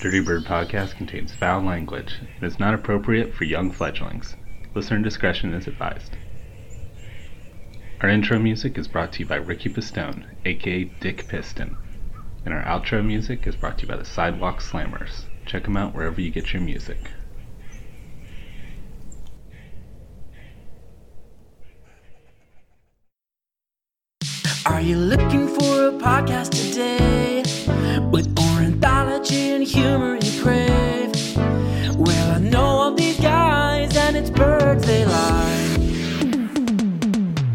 [0.00, 4.34] Dirty Bird podcast contains foul language and is not appropriate for young fledglings.
[4.74, 6.16] Listener discretion is advised.
[8.00, 11.76] Our intro music is brought to you by Ricky Pistone, aka Dick Piston.
[12.46, 15.24] And our outro music is brought to you by the Sidewalk Slammers.
[15.44, 16.96] Check them out wherever you get your music.
[24.64, 27.42] Are you looking for a podcast today
[28.10, 28.39] with
[29.70, 31.36] humor you crave?
[31.96, 35.80] Well, I know all these guys and it's birds they like.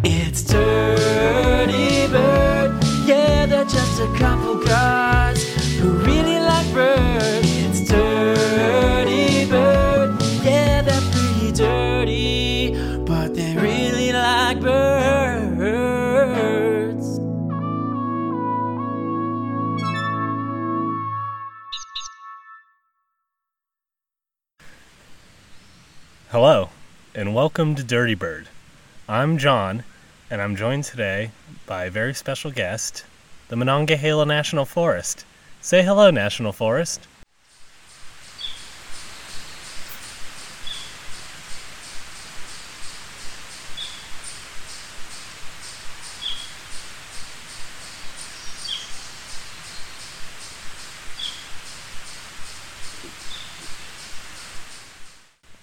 [0.03, 4.44] It's Dirty Bird, yeah, they're just a couple
[26.35, 26.67] Hello,
[27.13, 28.49] and welcome to Dirty Bird.
[29.07, 29.85] I'm John,
[30.29, 31.31] and I'm joined today
[31.65, 33.05] by a very special guest,
[33.47, 35.23] the Monongahela National Forest.
[35.61, 37.07] Say hello, National Forest.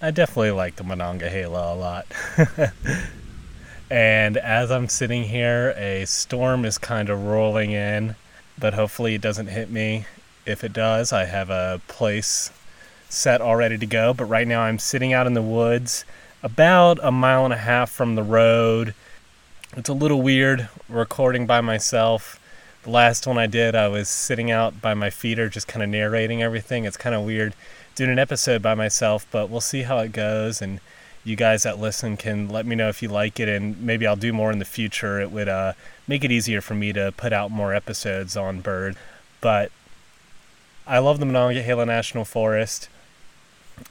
[0.03, 2.05] I definitely like the Monongahela a lot.
[3.89, 8.17] and as I'm sitting here, a storm is kind of rolling in,
[8.59, 10.05] but hopefully it doesn't hit me.
[10.45, 12.51] If it does, I have a place
[13.07, 14.13] set all ready to go.
[14.13, 16.03] But right now I'm sitting out in the woods,
[16.43, 18.93] about a mile and a half from the road.
[19.77, 22.41] It's a little weird recording by myself.
[22.83, 25.87] The last one I did, I was sitting out by my feeder, just kind of
[25.87, 26.83] narrating everything.
[26.83, 27.53] It's kind of weird
[27.95, 30.61] doing an episode by myself, but we'll see how it goes.
[30.61, 30.79] And
[31.23, 34.15] you guys that listen can let me know if you like it, and maybe I'll
[34.15, 35.21] do more in the future.
[35.21, 35.73] It would uh,
[36.07, 38.95] make it easier for me to put out more episodes on bird.
[39.41, 39.71] But
[40.85, 42.89] I love the Monongahela National Forest.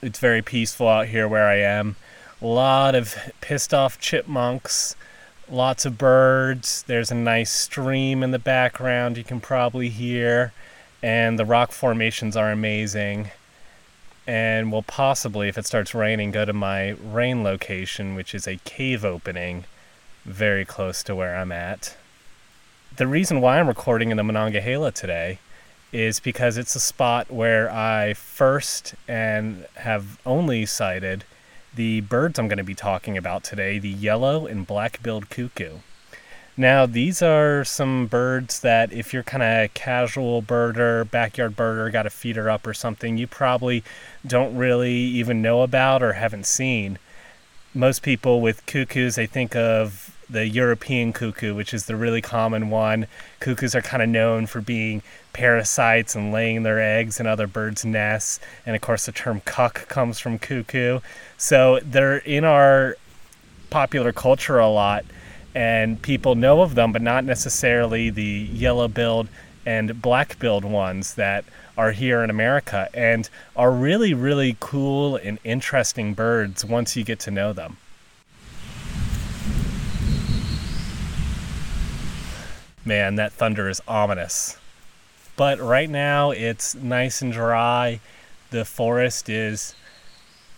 [0.03, 1.97] It's very peaceful out here where I am.
[2.41, 4.97] A lot of pissed off chipmunks,
[5.48, 6.82] lots of birds.
[6.87, 10.53] There's a nice stream in the background you can probably hear,
[11.03, 13.31] and the rock formations are amazing
[14.27, 18.60] and will possibly, if it starts raining, go to my rain location, which is a
[18.65, 19.65] cave opening
[20.25, 21.97] very close to where I'm at.
[22.97, 25.38] The reason why I'm recording in the Monongahela today
[25.93, 31.25] is because it's a spot where I first and have only sighted
[31.75, 35.78] the birds I'm going to be talking about today the yellow and black billed cuckoo.
[36.57, 41.91] Now, these are some birds that, if you're kind of a casual birder, backyard birder,
[41.91, 43.83] got a feeder up or something, you probably
[44.27, 46.99] don't really even know about or haven't seen.
[47.73, 52.69] Most people with cuckoos, they think of the European cuckoo, which is the really common
[52.69, 53.07] one.
[53.41, 55.03] Cuckoos are kind of known for being
[55.33, 58.41] parasites and laying their eggs in other birds' nests.
[58.67, 61.01] And of course, the term cuck comes from cuckoo.
[61.39, 62.97] So they're in our
[63.71, 65.07] popular culture a lot
[65.55, 69.29] and people know of them, but not necessarily the yellow billed
[69.65, 71.45] and black billed ones that
[71.77, 77.19] are here in America and are really, really cool and interesting birds once you get
[77.21, 77.77] to know them.
[82.84, 84.59] Man, that thunder is ominous.
[85.37, 88.01] But right now it's nice and dry.
[88.51, 89.75] The forest is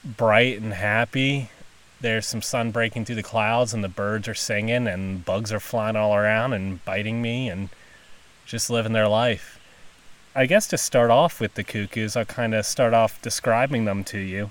[0.05, 1.51] bright and happy
[2.05, 5.59] there's some sun breaking through the clouds and the birds are singing and bugs are
[5.59, 7.71] flying all around and biting me and
[8.45, 9.59] just living their life.
[10.35, 14.05] I guess to start off with the cuckoos, I'll kind of start off describing them
[14.05, 14.51] to you.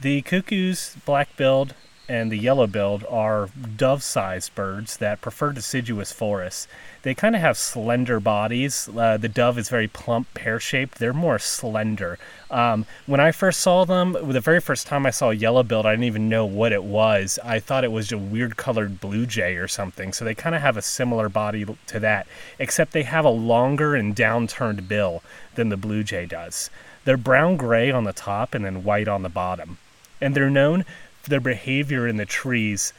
[0.00, 1.74] The cuckoos, black-billed
[2.08, 6.68] and the yellow-billed, are dove-sized birds that prefer deciduous forests.
[7.02, 8.88] They kind of have slender bodies.
[8.88, 10.98] Uh, the dove is very plump, pear-shaped.
[10.98, 12.18] They're more slender.
[12.50, 15.92] Um, when I first saw them, the very first time I saw a yellow-billed, I
[15.92, 17.38] didn't even know what it was.
[17.44, 20.12] I thought it was a weird-colored blue jay or something.
[20.12, 22.26] So they kind of have a similar body to that,
[22.58, 25.22] except they have a longer and downturned bill
[25.54, 26.70] than the blue jay does.
[27.04, 29.78] They're brown-gray on the top and then white on the bottom
[30.20, 30.84] and they're known
[31.26, 32.92] their behavior in the trees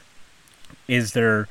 [0.86, 1.48] is they're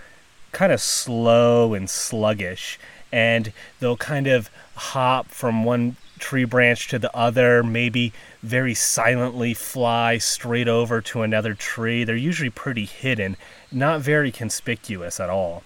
[0.51, 2.79] kind of slow and sluggish
[3.11, 9.53] and they'll kind of hop from one tree branch to the other maybe very silently
[9.53, 13.37] fly straight over to another tree they're usually pretty hidden
[13.71, 15.63] not very conspicuous at all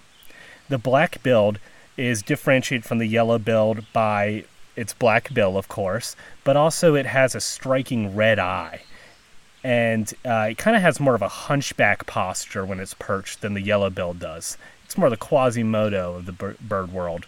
[0.68, 1.60] the black billed
[1.98, 4.44] is differentiated from the yellow billed by
[4.76, 8.82] its black bill, of course, but also it has a striking red eye.
[9.64, 13.54] And uh, it kind of has more of a hunchback posture when it's perched than
[13.54, 14.58] the yellow bill does.
[14.86, 17.28] It's more the Quasimodo of the bir- bird world.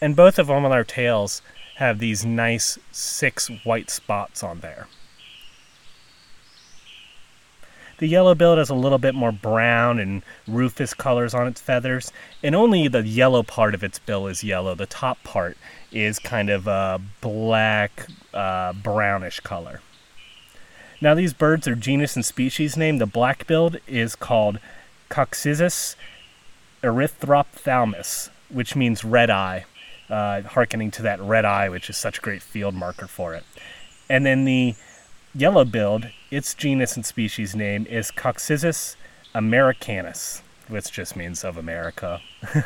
[0.00, 1.42] And both of them on their tails
[1.76, 4.86] have these nice six white spots on there.
[7.98, 12.12] The yellow billed has a little bit more brown and rufous colors on its feathers,
[12.42, 14.74] and only the yellow part of its bill is yellow.
[14.74, 15.56] The top part
[15.90, 19.80] is kind of a black, uh, brownish color.
[21.00, 22.98] Now, these birds are genus and species name.
[22.98, 24.58] The black billed is called
[25.10, 25.94] Coccyzus
[26.82, 29.66] erythrophthalmus, which means red eye,
[30.08, 33.44] uh, hearkening to that red eye, which is such a great field marker for it.
[34.08, 34.74] And then the
[35.34, 38.96] yellow billed, its genus and species name is Coccyzus
[39.34, 42.20] americanus, which just means of America.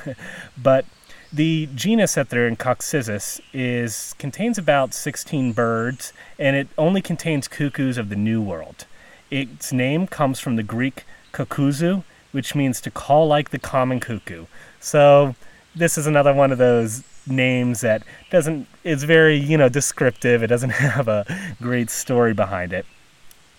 [0.56, 0.84] but
[1.32, 7.48] the genus that they're in Coccyzus is contains about 16 birds, and it only contains
[7.48, 8.86] cuckoos of the New World.
[9.30, 14.46] Its name comes from the Greek kokuzu, which means to call like the common cuckoo.
[14.80, 15.36] So
[15.74, 20.42] this is another one of those names that doesn't is very you know descriptive.
[20.42, 21.26] It doesn't have a
[21.60, 22.86] great story behind it.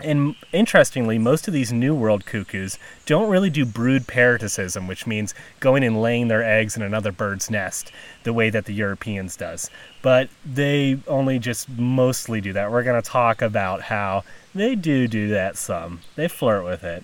[0.04, 5.34] And interestingly, most of these New World cuckoos don't really do brood parasitism, which means
[5.60, 7.92] going and laying their eggs in another bird's nest,
[8.24, 9.70] the way that the Europeans does.
[10.02, 12.72] But they only just mostly do that.
[12.72, 16.02] We're going to talk about how they do do that some.
[16.16, 17.04] They flirt with it.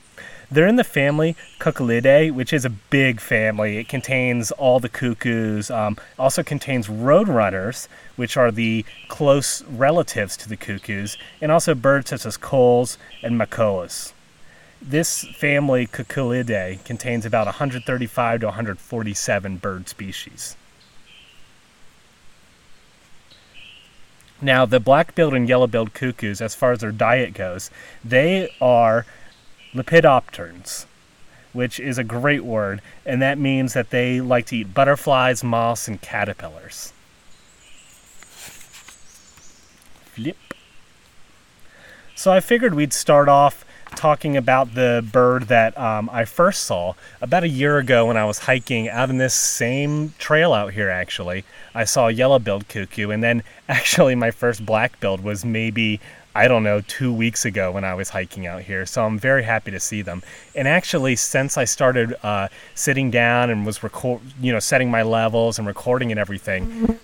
[0.49, 3.77] They're in the family Cuculidae, which is a big family.
[3.77, 5.69] It contains all the cuckoos.
[5.69, 12.09] Um, also contains roadrunners, which are the close relatives to the cuckoos, and also birds
[12.09, 14.13] such as coles and malkohas.
[14.81, 20.55] This family Cuculidae contains about 135 to 147 bird species.
[24.39, 27.71] Now, the black-billed and yellow-billed cuckoos, as far as their diet goes,
[28.05, 29.07] they are
[29.73, 30.85] lepidopterans,
[31.53, 35.87] which is a great word, and that means that they like to eat butterflies, moths,
[35.87, 36.93] and caterpillars.
[40.13, 40.37] Flip.
[42.15, 43.63] So I figured we'd start off
[43.95, 48.25] talking about the bird that um, I first saw about a year ago when I
[48.25, 51.43] was hiking out in this same trail out here, actually.
[51.73, 55.99] I saw a yellow billed cuckoo, and then actually my first black billed was maybe
[56.37, 58.85] I don't know, two weeks ago when I was hiking out here.
[58.85, 60.21] So I'm very happy to see them.
[60.53, 65.01] And actually, since I started uh, sitting down and was record, you know, setting my
[65.01, 66.99] levels and recording and everything,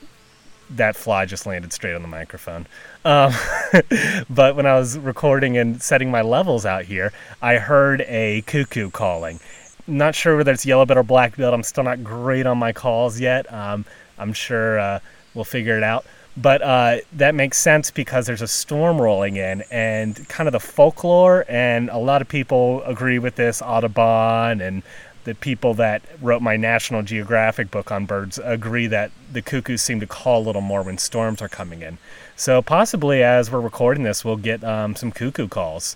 [0.69, 2.67] that fly just landed straight on the microphone.
[3.05, 3.33] Um,
[4.29, 8.91] but when I was recording and setting my levels out here, I heard a cuckoo
[8.91, 9.39] calling.
[9.87, 11.55] Not sure whether it's yellow billed or black billed.
[11.55, 13.51] I'm still not great on my calls yet.
[13.51, 13.85] Um,
[14.19, 14.99] I'm sure uh,
[15.33, 16.05] we'll figure it out.
[16.35, 20.59] But uh, that makes sense because there's a storm rolling in, and kind of the
[20.59, 23.61] folklore, and a lot of people agree with this.
[23.61, 24.81] Audubon and
[25.25, 29.99] the people that wrote my National Geographic book on birds agree that the cuckoos seem
[29.99, 31.97] to call a little more when storms are coming in.
[32.35, 35.95] So possibly as we're recording this, we'll get um, some cuckoo calls.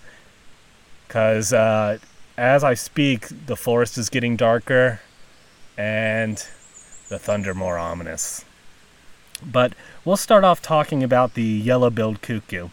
[1.08, 1.98] Because uh,
[2.38, 5.02] as I speak, the forest is getting darker
[5.78, 6.38] and
[7.10, 8.46] the thunder more ominous.
[9.46, 9.74] But
[10.08, 12.70] we'll start off talking about the yellow-billed cuckoo.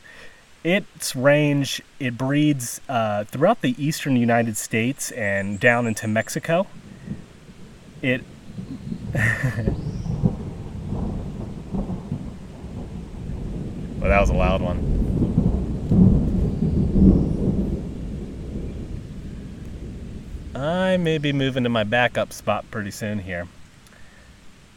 [0.62, 6.68] Its range, it breeds uh, throughout the eastern United States and down into Mexico.
[8.02, 8.22] It
[9.14, 9.28] well,
[14.00, 14.92] that was a loud one.
[20.54, 23.48] I may be moving to my backup spot pretty soon here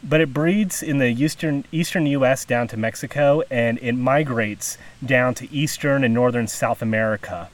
[0.02, 2.44] but it breeds in the eastern eastern U.S.
[2.44, 7.48] down to Mexico, and it migrates down to eastern and northern South America.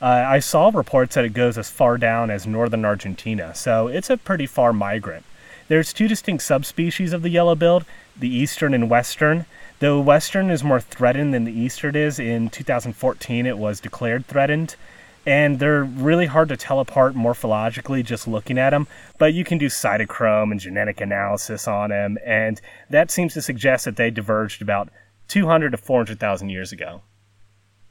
[0.00, 4.10] Uh, I saw reports that it goes as far down as northern Argentina, so it's
[4.10, 5.24] a pretty far migrant.
[5.68, 7.84] There's two distinct subspecies of the yellow-billed,
[8.18, 9.46] the eastern and western.
[9.78, 12.18] The western is more threatened than the eastern is.
[12.18, 14.76] In 2014, it was declared threatened
[15.24, 18.86] and they're really hard to tell apart morphologically just looking at them.
[19.18, 22.60] But you can do cytochrome and genetic analysis on them, and
[22.90, 24.88] that seems to suggest that they diverged about
[25.28, 27.02] 200 to 400,000 years ago.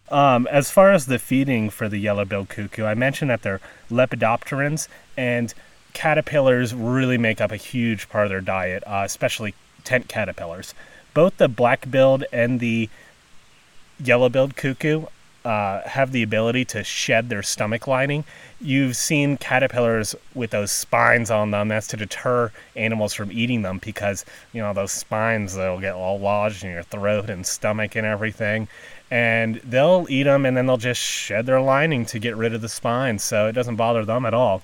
[0.10, 4.90] Um, as far as the feeding for the yellow-billed cuckoo, I mentioned that they're lepidopterans,
[5.16, 5.54] and
[5.94, 9.54] caterpillars really make up a huge part of their diet, uh, especially
[9.86, 10.74] tent caterpillars.
[11.14, 12.90] Both the black-billed and the
[14.04, 15.06] yellow-billed cuckoo
[15.44, 18.24] uh, have the ability to shed their stomach lining.
[18.60, 21.68] You've seen caterpillars with those spines on them.
[21.68, 26.20] That's to deter animals from eating them because, you know, those spines, they'll get all
[26.20, 28.68] lodged in your throat and stomach and everything.
[29.10, 32.62] And they'll eat them and then they'll just shed their lining to get rid of
[32.62, 33.24] the spines.
[33.24, 34.62] So it doesn't bother them at all.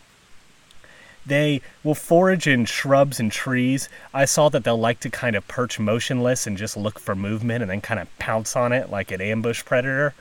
[1.25, 3.89] They will forage in shrubs and trees.
[4.13, 7.63] I saw that they'll like to kind of perch motionless and just look for movement
[7.63, 10.13] and then kind of pounce on it like an ambush predator.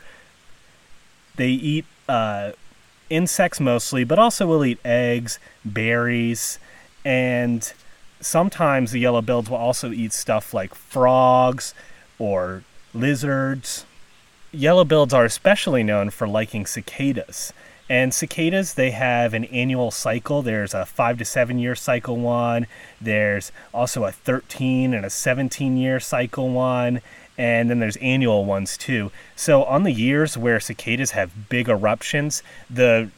[1.36, 2.52] They eat uh,
[3.10, 6.58] insects mostly, but also will eat eggs, berries,
[7.04, 7.72] and
[8.20, 11.74] sometimes the yellow-billeds will also eat stuff like frogs
[12.18, 12.64] or
[12.94, 13.84] lizards.
[14.52, 17.52] Yellow-billeds are especially known for liking cicadas.
[17.88, 20.42] And cicadas, they have an annual cycle.
[20.42, 22.66] There's a five to seven year cycle one.
[23.00, 27.00] There's also a 13 and a 17 year cycle one.
[27.38, 29.10] And then there's annual ones too.
[29.34, 33.10] So on the years where cicadas have big eruptions, the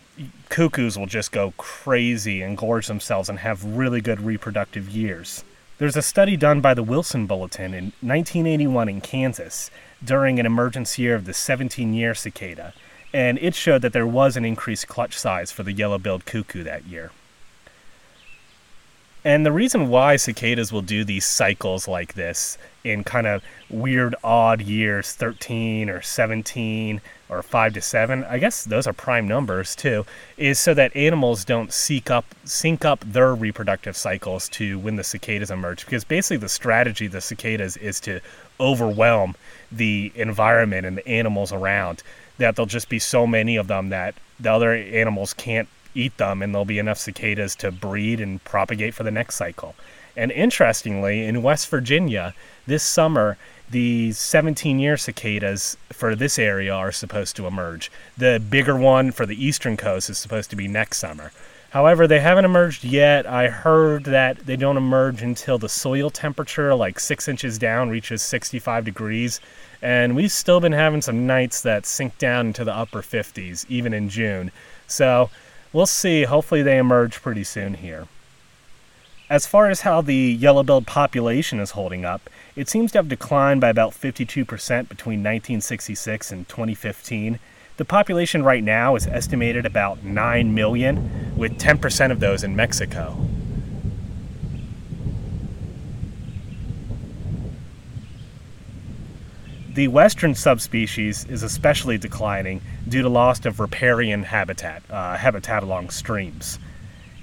[0.49, 5.45] cuckoos will just go crazy and gorge themselves and have really good reproductive years.
[5.79, 9.71] There's a study done by the Wilson Bulletin in 1981 in Kansas
[10.05, 12.75] during an emergence year of the 17 year cicada
[13.13, 16.87] and it showed that there was an increased clutch size for the yellow-billed cuckoo that
[16.87, 17.11] year.
[19.25, 24.15] And the reason why cicadas will do these cycles like this in kind of weird
[24.23, 29.77] odd years, 13 or 17 or 5 to 7, I guess those are prime numbers
[29.77, 30.07] too,
[30.37, 35.05] is so that animals don't seek up sync up their reproductive cycles to when the
[35.05, 35.85] cicadas emerge.
[35.85, 38.21] Because basically the strategy of the cicadas is to
[38.61, 39.35] overwhelm
[39.71, 42.03] the environment and the animals around
[42.39, 45.69] that there'll just be so many of them that the other animals can't
[45.99, 49.75] eat them and there'll be enough cicadas to breed and propagate for the next cycle.
[50.17, 52.35] And interestingly, in West Virginia,
[52.67, 53.39] this summer,
[53.71, 57.91] the 17 year cicadas for this area are supposed to emerge.
[58.17, 61.33] The bigger one for the eastern coast is supposed to be next summer.
[61.71, 63.27] However, they haven't emerged yet.
[63.27, 68.23] I heard that they don't emerge until the soil temperature, like six inches down, reaches
[68.23, 69.41] 65 degrees.
[69.83, 73.93] And we've still been having some nights that sink down into the upper 50s, even
[73.93, 74.51] in June.
[74.87, 75.29] So
[75.79, 76.25] we'll see.
[76.25, 78.09] Hopefully, they emerge pretty soon here.
[79.31, 83.61] As far as how the yellow-billed population is holding up, it seems to have declined
[83.61, 84.27] by about 52%
[84.89, 87.39] between 1966 and 2015
[87.77, 93.17] the population right now is estimated about 9 million, with 10% of those in Mexico.
[99.79, 105.91] The western subspecies is especially declining due to loss of riparian habitat, uh, habitat along
[105.91, 106.59] streams.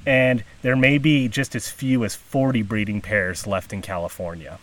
[0.06, 4.60] And there may be just as few as 40 breeding pairs left in California.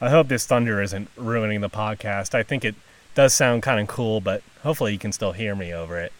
[0.00, 2.32] I hope this thunder isn't ruining the podcast.
[2.32, 2.76] I think it
[3.16, 6.12] does sound kind of cool, but hopefully you can still hear me over it.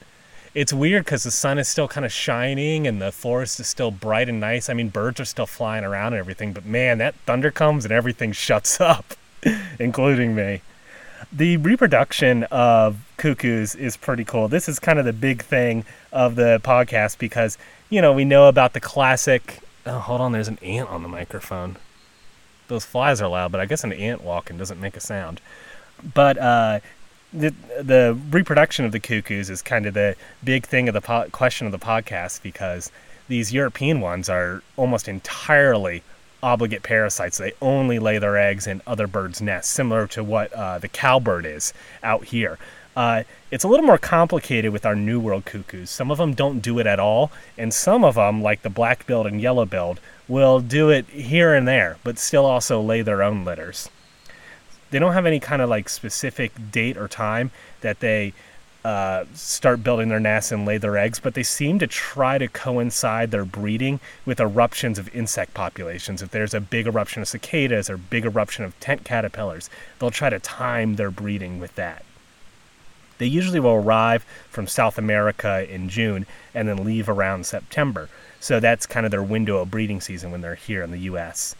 [0.57, 3.93] It's weird because the sun is still kind of shining and the forest is still
[3.93, 4.69] bright and nice.
[4.69, 7.93] I mean, birds are still flying around and everything, but man, that thunder comes and
[7.93, 9.15] everything shuts up,
[9.79, 10.63] including me.
[11.33, 14.49] The reproduction of cuckoos is pretty cool.
[14.49, 18.49] This is kind of the big thing of the podcast because, you know, we know
[18.49, 19.61] about the classic.
[19.87, 21.77] Oh, hold on, there's an ant on the microphone.
[22.69, 25.41] Those flies are loud, but I guess an ant walking doesn't make a sound.
[26.15, 26.81] But uh,
[27.33, 31.29] the the reproduction of the cuckoos is kind of the big thing of the po-
[31.31, 32.91] question of the podcast because
[33.29, 36.03] these European ones are almost entirely
[36.43, 37.39] obligate parasites.
[37.39, 41.47] They only lay their eggs in other birds' nests, similar to what uh, the cowbird
[41.47, 42.59] is out here.
[42.97, 45.91] Uh, it's a little more complicated with our New World cuckoos.
[45.91, 49.27] Some of them don't do it at all, and some of them, like the black-billed
[49.27, 53.89] and yellow-billed, will do it here and there, but still also lay their own litters
[54.91, 58.33] they don't have any kind of like specific date or time that they
[58.85, 62.49] uh, start building their nests and lay their eggs, but they seem to try to
[62.49, 66.23] coincide their breeding with eruptions of insect populations.
[66.23, 69.69] If there's a big eruption of cicadas or big eruption of tent caterpillars,
[69.99, 72.05] they'll try to time their breeding with that.
[73.19, 78.09] They usually will arrive from South America in June and then leave around September.
[78.41, 81.55] So that's kind of their window of breeding season when they're here in the US.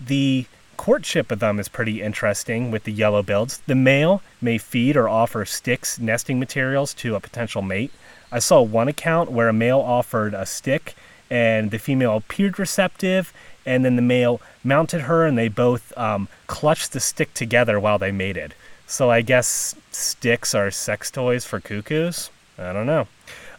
[0.00, 3.60] The courtship of them is pretty interesting with the yellow-billeds.
[3.66, 7.92] The male may feed or offer sticks, nesting materials to a potential mate.
[8.30, 10.94] I saw one account where a male offered a stick
[11.30, 13.32] and the female appeared receptive,
[13.64, 17.98] and then the male mounted her and they both um, clutched the stick together while
[17.98, 18.54] they mated.
[18.86, 22.30] So I guess sticks are sex toys for cuckoos?
[22.58, 23.08] I don't know.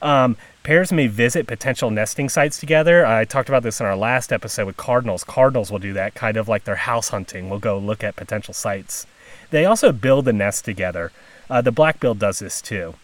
[0.01, 3.05] Um, Pairs may visit potential nesting sites together.
[3.05, 5.24] I talked about this in our last episode with cardinals.
[5.24, 7.51] Cardinals will do that, kind of like their house hunting.
[7.51, 9.05] We'll go look at potential sites.
[9.51, 11.12] They also build a nest together.
[11.51, 12.95] Uh, the black-billed does this too.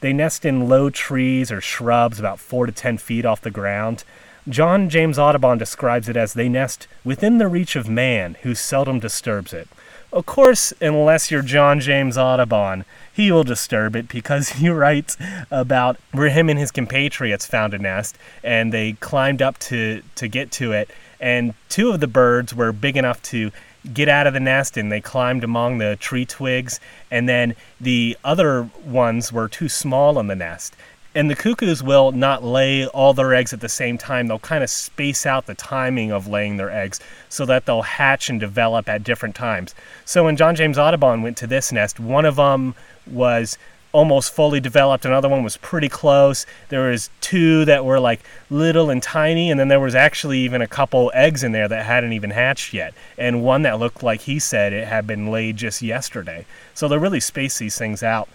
[0.00, 4.04] They nest in low trees or shrubs about 4 to 10 feet off the ground.
[4.48, 9.00] John James Audubon describes it as they nest within the reach of man, who seldom
[9.00, 9.66] disturbs it.
[10.12, 12.84] Of course, unless you're John James Audubon,
[13.18, 15.16] he will disturb it because he writes
[15.50, 20.28] about where him and his compatriots found a nest and they climbed up to, to
[20.28, 20.88] get to it.
[21.20, 23.50] And two of the birds were big enough to
[23.92, 26.78] get out of the nest and they climbed among the tree twigs.
[27.10, 30.76] And then the other ones were too small in the nest.
[31.14, 34.28] And the cuckoos will not lay all their eggs at the same time.
[34.28, 38.30] They'll kind of space out the timing of laying their eggs so that they'll hatch
[38.30, 39.74] and develop at different times.
[40.04, 42.76] So when John James Audubon went to this nest, one of them
[43.10, 43.58] was
[43.92, 45.04] almost fully developed.
[45.04, 46.44] Another one was pretty close.
[46.68, 50.60] There was two that were like little and tiny and then there was actually even
[50.60, 52.92] a couple eggs in there that hadn't even hatched yet.
[53.16, 56.44] And one that looked like he said it had been laid just yesterday.
[56.74, 58.28] So they really space these things out.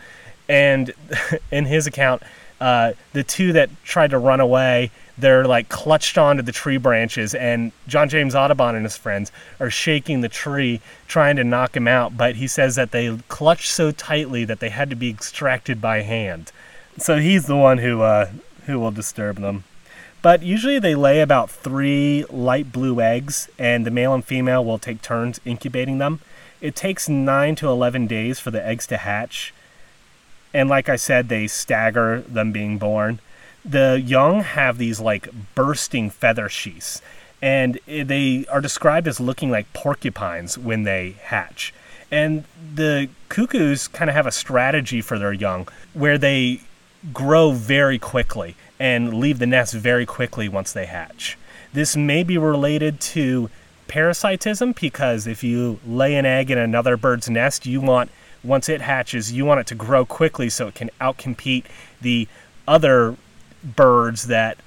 [0.50, 0.92] And
[1.52, 2.24] in his account
[2.64, 7.34] uh, the two that tried to run away, they're like clutched onto the tree branches,
[7.36, 11.88] and John James Audubon and his friends are shaking the tree, trying to knock him
[11.88, 12.18] out.
[12.18, 16.02] But he says that they clutched so tightly that they had to be extracted by
[16.02, 16.52] hand.
[16.98, 18.30] So he's the one who uh,
[18.66, 19.64] who will disturb them.
[20.22, 24.80] But usually they lay about three light blue eggs, and the male and female will
[24.80, 26.22] take turns incubating them.
[26.62, 29.54] It takes nine to eleven days for the eggs to hatch
[30.54, 33.20] and like I said, they stagger them being born.
[33.66, 37.02] The young have these like bursting feather sheaths,
[37.42, 41.74] and they are described as looking like porcupines when they hatch.
[42.12, 42.44] And
[42.76, 46.62] the cuckoos kind of have a strategy for their young where they
[47.12, 51.38] grow very quickly and leave the nest very quickly once they hatch.
[51.74, 53.50] This may be related to
[53.88, 58.12] parasitism because if you lay an egg in another bird's nest, you want
[58.44, 61.66] once it hatches, you want it to grow quickly so it can outcompete
[62.02, 62.28] the
[62.68, 63.16] other
[63.64, 64.58] birds that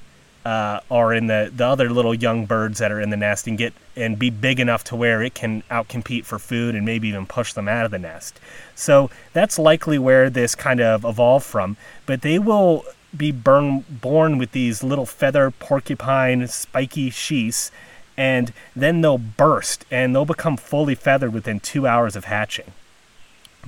[0.45, 3.59] uh, are in the the other little young birds that are in the nest and
[3.59, 7.27] get and be big enough to where it can outcompete for food and maybe even
[7.27, 8.39] push them out of the nest.
[8.75, 11.77] So that's likely where this kind of evolved from.
[12.05, 12.85] But they will
[13.17, 17.73] be burn, born with these little feather porcupine spiky sheaths
[18.17, 22.73] and then they'll burst and they'll become fully feathered within two hours of hatching.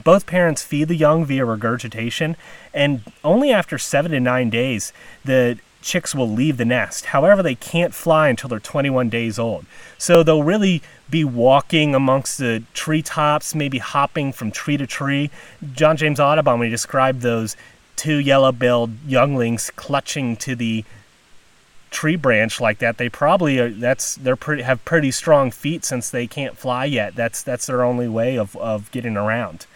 [0.04, 2.36] Both parents feed the young via regurgitation,
[2.72, 4.92] and only after seven to nine days,
[5.24, 7.06] the chicks will leave the nest.
[7.06, 9.64] However, they can't fly until they're 21 days old.
[9.96, 15.30] So they'll really be walking amongst the treetops, maybe hopping from tree to tree.
[15.72, 17.56] John James Audubon, when he described those
[17.96, 20.84] two yellow-billed younglings clutching to the
[21.90, 26.10] tree branch like that, they probably are, that's they're pretty have pretty strong feet since
[26.10, 27.14] they can't fly yet.
[27.14, 29.66] That's that's their only way of, of getting around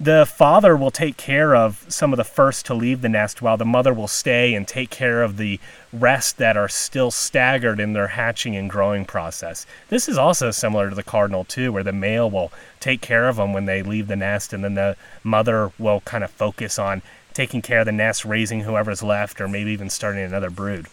[0.00, 3.58] the father will take care of some of the first to leave the nest while
[3.58, 5.60] the mother will stay and take care of the
[5.92, 9.66] rest that are still staggered in their hatching and growing process.
[9.90, 13.36] This is also similar to the cardinal too where the male will take care of
[13.36, 17.02] them when they leave the nest and then the mother will kind of focus on
[17.34, 20.86] taking care of the nest, raising whoever's left or maybe even starting another brood.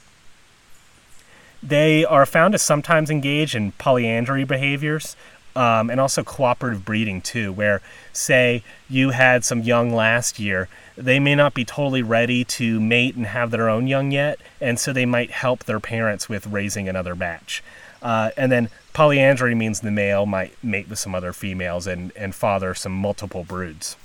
[1.63, 5.15] They are found to sometimes engage in polyandry behaviors,
[5.58, 7.82] um, and also cooperative breeding too, where
[8.13, 13.15] say you had some young last year, they may not be totally ready to mate
[13.15, 16.88] and have their own young yet, and so they might help their parents with raising
[16.88, 17.63] another batch.
[18.02, 22.36] Uh, and then polyandry means the male might mate with some other females and, and
[22.36, 23.96] father some multiple broods.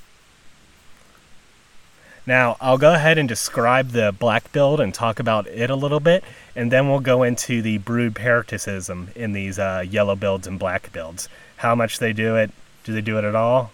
[2.27, 5.99] Now, I'll go ahead and describe the black billed and talk about it a little
[5.99, 6.23] bit,
[6.55, 10.93] and then we'll go into the brood parasitism in these uh, yellow billeds and black
[10.93, 11.27] billeds.
[11.57, 12.53] How much they do it,
[12.85, 13.73] do they do it at all?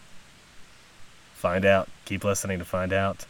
[1.34, 1.88] Find out.
[2.06, 3.26] Keep listening to find out.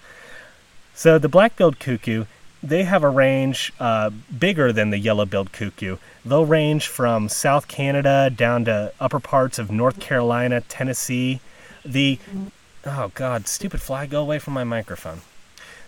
[0.95, 2.27] So, the black billed cuckoo,
[2.63, 5.97] they have a range uh, bigger than the yellow billed cuckoo.
[6.25, 11.41] They'll range from South Canada down to upper parts of North Carolina, Tennessee.
[11.85, 12.19] The
[12.87, 15.21] Oh God, stupid fly, go away from my microphone.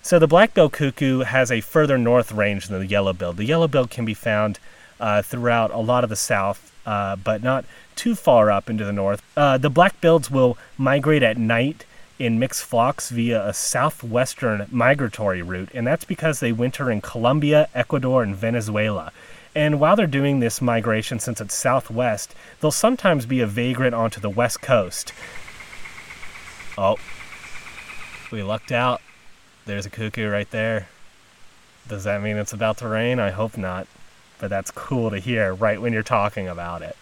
[0.02, 3.36] So the black-billed cuckoo has a further north range than the yellow-billed.
[3.36, 4.58] The yellow-billed can be found
[4.98, 7.64] uh, throughout a lot of the south, uh, but not
[7.96, 9.22] too far up into the north.
[9.36, 11.84] Uh, the black-bills will migrate at night
[12.18, 17.68] in mixed flocks via a southwestern migratory route, and that's because they winter in Colombia,
[17.74, 19.12] Ecuador, and Venezuela.
[19.54, 24.20] And while they're doing this migration, since it's southwest, they'll sometimes be a vagrant onto
[24.20, 25.12] the west coast.
[26.82, 26.96] Oh,
[28.32, 29.02] we lucked out.
[29.66, 30.88] There's a cuckoo right there.
[31.86, 33.18] Does that mean it's about to rain?
[33.18, 33.86] I hope not.
[34.38, 36.96] But that's cool to hear right when you're talking about it.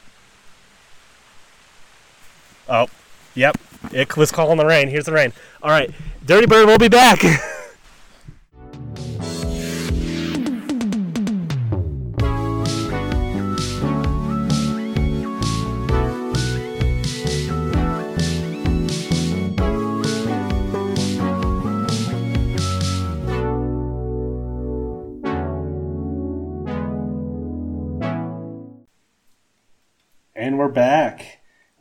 [2.69, 2.88] Oh,
[3.37, 3.57] yep.
[3.93, 4.88] It was calling the rain.
[4.88, 5.33] Here's the rain.
[5.62, 5.93] All right.
[6.27, 7.23] Dirty Bird will be back.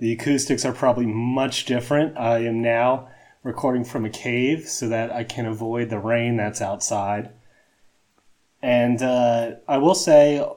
[0.07, 2.17] The acoustics are probably much different.
[2.17, 3.09] I am now
[3.43, 7.31] recording from a cave so that I can avoid the rain that's outside.
[8.61, 10.49] And uh, I will say,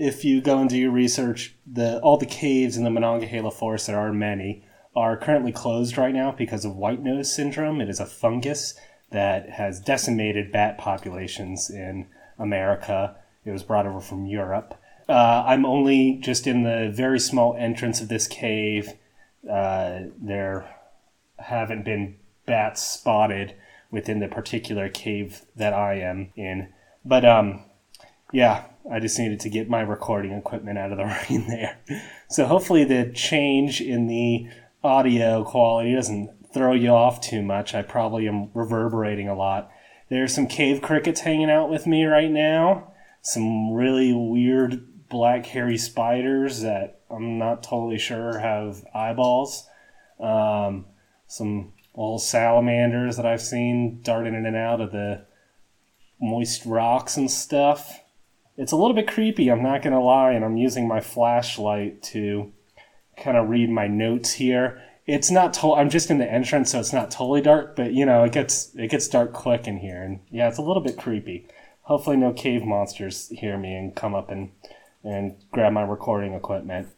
[0.00, 3.86] if you go and do your research, the all the caves in the Monongahela Forest,
[3.86, 4.64] there are many,
[4.96, 7.80] are currently closed right now because of white nose syndrome.
[7.80, 8.74] It is a fungus
[9.12, 13.14] that has decimated bat populations in America.
[13.44, 14.74] It was brought over from Europe.
[15.08, 18.94] Uh, I'm only just in the very small entrance of this cave.
[19.50, 20.74] Uh, there
[21.38, 22.16] haven't been
[22.46, 23.54] bats spotted
[23.90, 26.68] within the particular cave that I am in.
[27.04, 27.64] But um,
[28.32, 31.78] yeah, I just needed to get my recording equipment out of the rain there.
[32.28, 34.48] So hopefully the change in the
[34.82, 37.74] audio quality doesn't throw you off too much.
[37.74, 39.70] I probably am reverberating a lot.
[40.10, 42.92] There's some cave crickets hanging out with me right now.
[43.20, 49.66] Some really weird black hairy spiders that I'm not totally sure have eyeballs.
[50.20, 50.86] Um,
[51.26, 55.26] some little salamanders that I've seen darting in and out of the
[56.20, 58.00] moist rocks and stuff.
[58.56, 62.52] It's a little bit creepy, I'm not to lie, and I'm using my flashlight to
[63.16, 64.82] kind of read my notes here.
[65.06, 68.04] It's not to- I'm just in the entrance, so it's not totally dark, but you
[68.04, 70.98] know, it gets it gets dark quick in here, and yeah, it's a little bit
[70.98, 71.46] creepy.
[71.82, 74.50] Hopefully, no cave monsters hear me and come up and
[75.08, 76.88] and grab my recording equipment.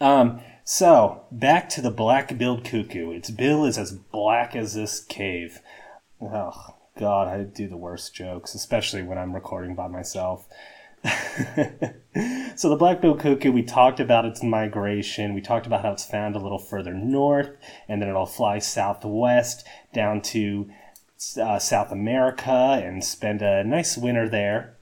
[0.00, 3.10] Um, so back to the black-billed cuckoo.
[3.10, 5.60] Its bill is as black as this cave.
[6.20, 10.46] Oh God, I do the worst jokes, especially when I'm recording by myself.
[11.04, 15.34] so the black-billed cuckoo, we talked about its migration.
[15.34, 17.50] We talked about how it's found a little further north,
[17.88, 20.70] and then it'll fly southwest down to
[21.40, 24.77] uh, South America and spend a nice winter there.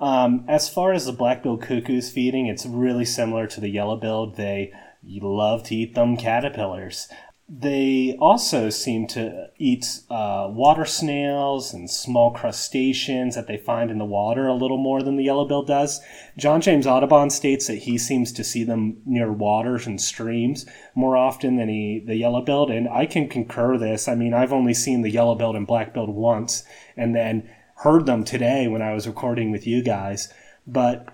[0.00, 4.36] Um, as far as the black-billed cuckoo's feeding, it's really similar to the yellow-billed.
[4.36, 4.72] They
[5.04, 7.08] love to eat them caterpillars.
[7.52, 13.98] They also seem to eat uh, water snails and small crustaceans that they find in
[13.98, 16.00] the water a little more than the yellow-billed does.
[16.38, 21.16] John James Audubon states that he seems to see them near waters and streams more
[21.16, 24.06] often than he, the yellow-billed, and I can concur this.
[24.06, 26.62] I mean, I've only seen the yellow-billed and black-billed once,
[26.96, 30.30] and then heard them today when I was recording with you guys,
[30.66, 31.08] but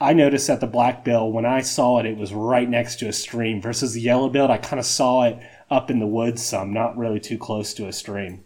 [0.00, 3.08] I noticed that the black bill, when I saw it, it was right next to
[3.08, 4.48] a stream versus the yellow bill.
[4.48, 7.88] I kind of saw it up in the woods some, not really too close to
[7.88, 8.44] a stream.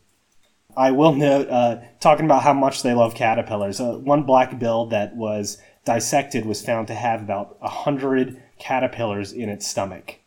[0.74, 4.86] I will note, uh, talking about how much they love caterpillars, uh, one black bill
[4.86, 10.20] that was dissected was found to have about 100 caterpillars in its stomach.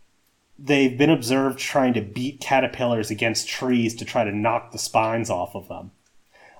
[0.59, 5.31] They've been observed trying to beat caterpillars against trees to try to knock the spines
[5.31, 5.91] off of them.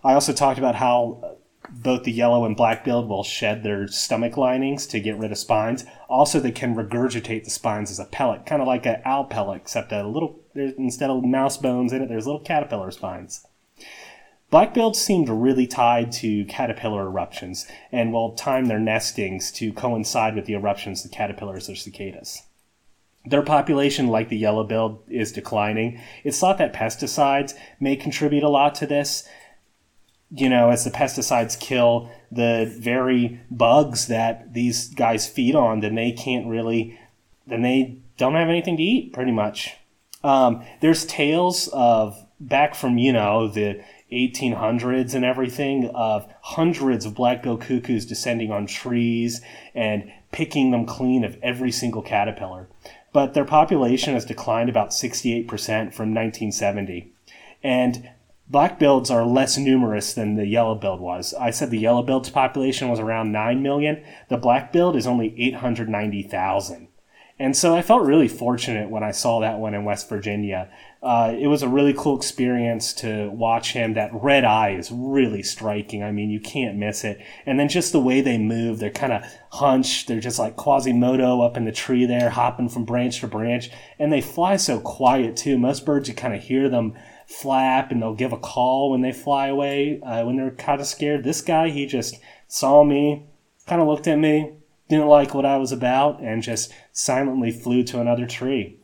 [0.04, 1.38] I also talked about how
[1.72, 5.38] both the yellow and black billed will shed their stomach linings to get rid of
[5.38, 5.86] spines.
[6.08, 9.62] Also, they can regurgitate the spines as a pellet, kind of like an owl pellet,
[9.62, 13.46] except a little instead of mouse bones in it, there's little caterpillar spines.
[14.50, 20.46] Black-billed seemed really tied to caterpillar eruptions and will time their nestings to coincide with
[20.46, 22.42] the eruptions of caterpillars or cicadas.
[23.26, 26.02] Their population, like the yellow-billed, is declining.
[26.24, 29.28] It's thought that pesticides may contribute a lot to this,
[30.32, 35.96] you know, as the pesticides kill the very bugs that these guys feed on, then
[35.96, 37.00] they can't really,
[37.48, 39.76] then they don't have anything to eat, pretty much.
[40.24, 47.16] Um, there's tales of back from, you know, the 1800s and everything of hundreds of
[47.16, 49.42] black-billed cuckoos descending on trees
[49.74, 52.68] and picking them clean of every single caterpillar.
[53.12, 55.48] But their population has declined about 68%
[55.94, 57.12] from 1970.
[57.64, 58.10] And
[58.50, 61.36] Black-bills are less numerous than the yellow-billed was.
[61.36, 64.04] I said the yellow-billed's population was around 9 million.
[64.30, 66.88] The black-billed is only 890,000.
[67.42, 70.70] And so I felt really fortunate when I saw that one in West Virginia.
[71.02, 73.94] Uh, it was a really cool experience to watch him.
[73.94, 76.04] That red eye is really striking.
[76.04, 77.22] I mean, you can't miss it.
[77.46, 80.08] And then just the way they move, they're kind of hunched.
[80.10, 83.70] They're just like Quasimodo up in the tree there, hopping from branch to branch.
[83.98, 85.58] And they fly so quiet too.
[85.58, 86.98] Most birds, you kind of hear them
[87.30, 90.88] flap and they'll give a call when they fly away uh, when they're kind of
[90.88, 91.24] scared.
[91.24, 93.28] This guy, he just saw me,
[93.68, 94.54] kind of looked at me,
[94.90, 98.80] didn't like what I was about, and just silently flew to another tree.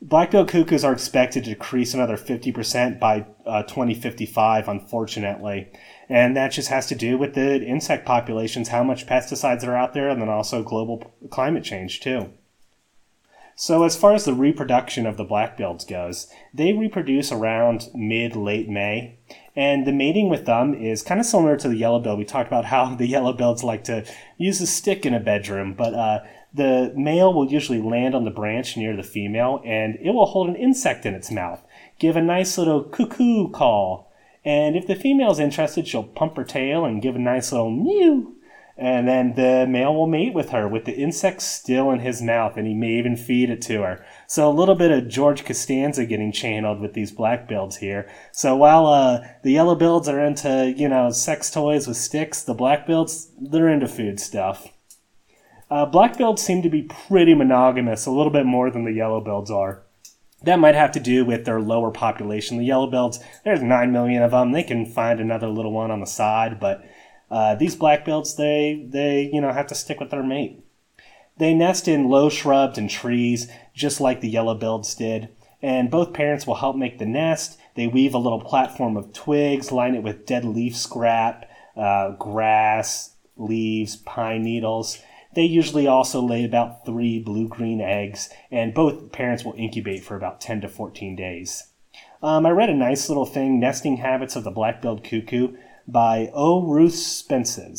[0.00, 5.68] Black-billed cuckoos are expected to decrease another 50% by uh, 2055, unfortunately.
[6.08, 9.92] And that just has to do with the insect populations, how much pesticides are out
[9.92, 12.32] there, and then also global climate change, too.
[13.60, 18.70] So, as far as the reproduction of the black-bills goes, they reproduce around mid late
[18.70, 19.18] May.
[19.54, 22.18] And the mating with them is kind of similar to the yellow-billed.
[22.18, 24.06] We talked about how the yellow-bills like to
[24.38, 26.20] use a stick in a bedroom, but uh,
[26.54, 30.48] the male will usually land on the branch near the female and it will hold
[30.48, 31.62] an insect in its mouth,
[31.98, 34.10] give a nice little cuckoo call.
[34.42, 37.70] And if the female is interested, she'll pump her tail and give a nice little
[37.70, 38.39] mew.
[38.80, 42.56] And then the male will mate with her with the insect still in his mouth,
[42.56, 44.02] and he may even feed it to her.
[44.26, 48.10] So a little bit of George Costanza getting channeled with these black billeds here.
[48.32, 52.54] So while uh, the yellow billeds are into you know sex toys with sticks, the
[52.54, 54.68] black billeds they're into food stuff.
[55.70, 59.22] Uh, black billeds seem to be pretty monogamous, a little bit more than the yellow
[59.22, 59.82] billeds are.
[60.44, 62.56] That might have to do with their lower population.
[62.56, 64.52] The yellow billeds, there's 9 million of them.
[64.52, 66.82] They can find another little one on the side, but
[67.30, 70.64] uh, these black bills, they, they, you know, have to stick with their mate.
[71.38, 75.28] They nest in low shrubs and trees, just like the yellow bills did,
[75.62, 77.58] and both parents will help make the nest.
[77.76, 83.14] They weave a little platform of twigs, line it with dead leaf scrap, uh, grass,
[83.36, 85.00] leaves, pine needles,
[85.34, 90.16] they usually also lay about three blue green eggs, and both parents will incubate for
[90.16, 91.68] about 10 to 14 days.
[92.22, 95.56] Um, I read a nice little thing, Nesting Habits of the Black-billed Cuckoo,
[95.90, 96.62] by O.
[96.62, 97.72] Ruth Spencer.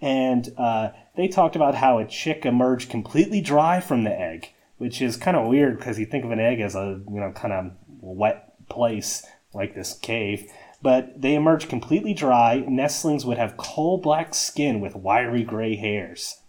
[0.00, 5.00] And uh, they talked about how a chick emerged completely dry from the egg, which
[5.00, 7.52] is kind of weird because you think of an egg as a you know kind
[7.52, 10.50] of wet place like this cave.
[10.82, 12.62] But they emerged completely dry.
[12.68, 16.40] Nestlings would have coal black skin with wiry gray hairs.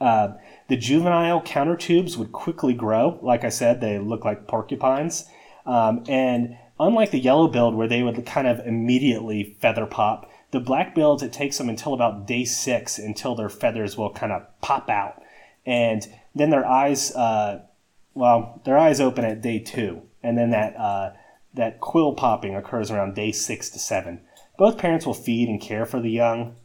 [0.00, 0.34] Uh,
[0.68, 3.18] the juvenile counter tubes would quickly grow.
[3.22, 5.26] Like I said, they look like porcupines.
[5.64, 10.60] Um, and unlike the yellow billed, where they would kind of immediately feather pop, the
[10.60, 14.46] black bills, it takes them until about day six until their feathers will kind of
[14.60, 15.22] pop out.
[15.64, 17.62] And then their eyes, uh,
[18.14, 20.02] well, their eyes open at day two.
[20.22, 21.12] And then that, uh,
[21.54, 24.20] that quill popping occurs around day six to seven.
[24.56, 26.56] Both parents will feed and care for the young.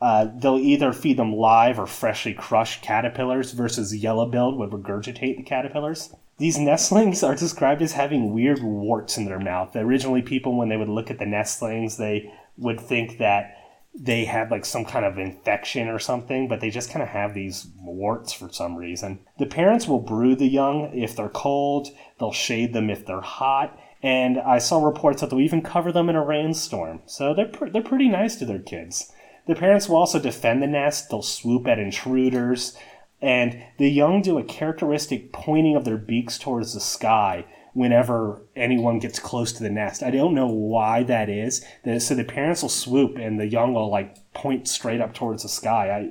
[0.00, 5.42] Uh, they'll either feed them live or freshly crushed caterpillars versus yellow-billed would regurgitate the
[5.42, 6.14] caterpillars.
[6.38, 9.74] These nestlings are described as having weird warts in their mouth.
[9.74, 13.56] Originally, people, when they would look at the nestlings, they would think that
[13.94, 17.34] they had like some kind of infection or something, but they just kind of have
[17.34, 19.18] these warts for some reason.
[19.38, 21.88] The parents will brew the young if they're cold,
[22.20, 26.08] they'll shade them if they're hot, and I saw reports that they'll even cover them
[26.08, 27.02] in a rainstorm.
[27.06, 29.12] So they're, pr- they're pretty nice to their kids.
[29.48, 32.76] The parents will also defend the nest, they'll swoop at intruders,
[33.20, 38.98] and the young do a characteristic pointing of their beaks towards the sky whenever anyone
[38.98, 40.02] gets close to the nest.
[40.02, 41.64] I don't know why that is.
[41.98, 45.48] So the parents will swoop and the young will like point straight up towards the
[45.48, 46.10] sky.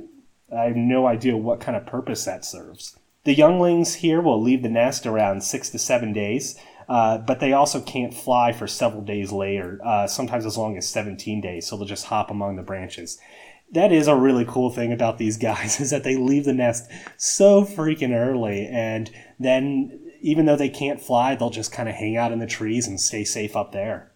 [0.52, 2.98] I, I have no idea what kind of purpose that serves.
[3.24, 6.58] The younglings here will leave the nest around six to seven days.
[6.90, 10.88] Uh, but they also can't fly for several days later, uh, sometimes as long as
[10.88, 11.68] 17 days.
[11.68, 13.20] So they'll just hop among the branches.
[13.72, 16.90] That is a really cool thing about these guys is that they leave the nest
[17.18, 22.18] so freaking early, and then even though they can't fly, they'll just kind of hang
[22.18, 24.12] out in the trees and stay safe up there.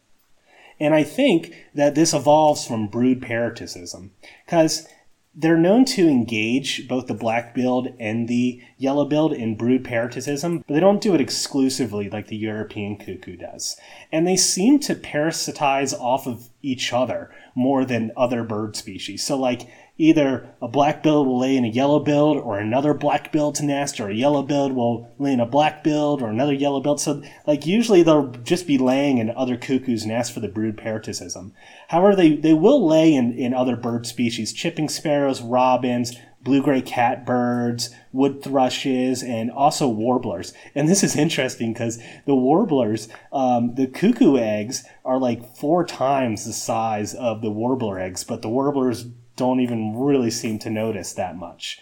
[0.80, 4.12] And I think that this evolves from brood parasitism,
[4.46, 4.88] because
[5.34, 10.64] they're known to engage both the black billed and the yellow billed in brood parasitism,
[10.68, 13.78] but they don't do it exclusively like the European cuckoo does.
[14.12, 19.24] And they seem to parasitize off of each other more than other bird species.
[19.24, 19.68] So, like,
[20.02, 24.00] either a black billed will lay in a yellow billed or another black billed nest
[24.00, 27.00] or a yellow billed will lay in a black billed or another yellow billed.
[27.00, 31.54] So like usually they'll just be laying in other cuckoos' nests for the brood parasitism.
[31.90, 37.90] However, they, they will lay in, in other bird species, chipping sparrows, robins, blue-gray catbirds,
[38.12, 40.54] wood thrushes, and also warblers.
[40.74, 46.46] And this is interesting because the warblers, um, the cuckoo eggs are like four times
[46.46, 51.14] the size of the warbler eggs, but the warblers don't even really seem to notice
[51.14, 51.80] that much.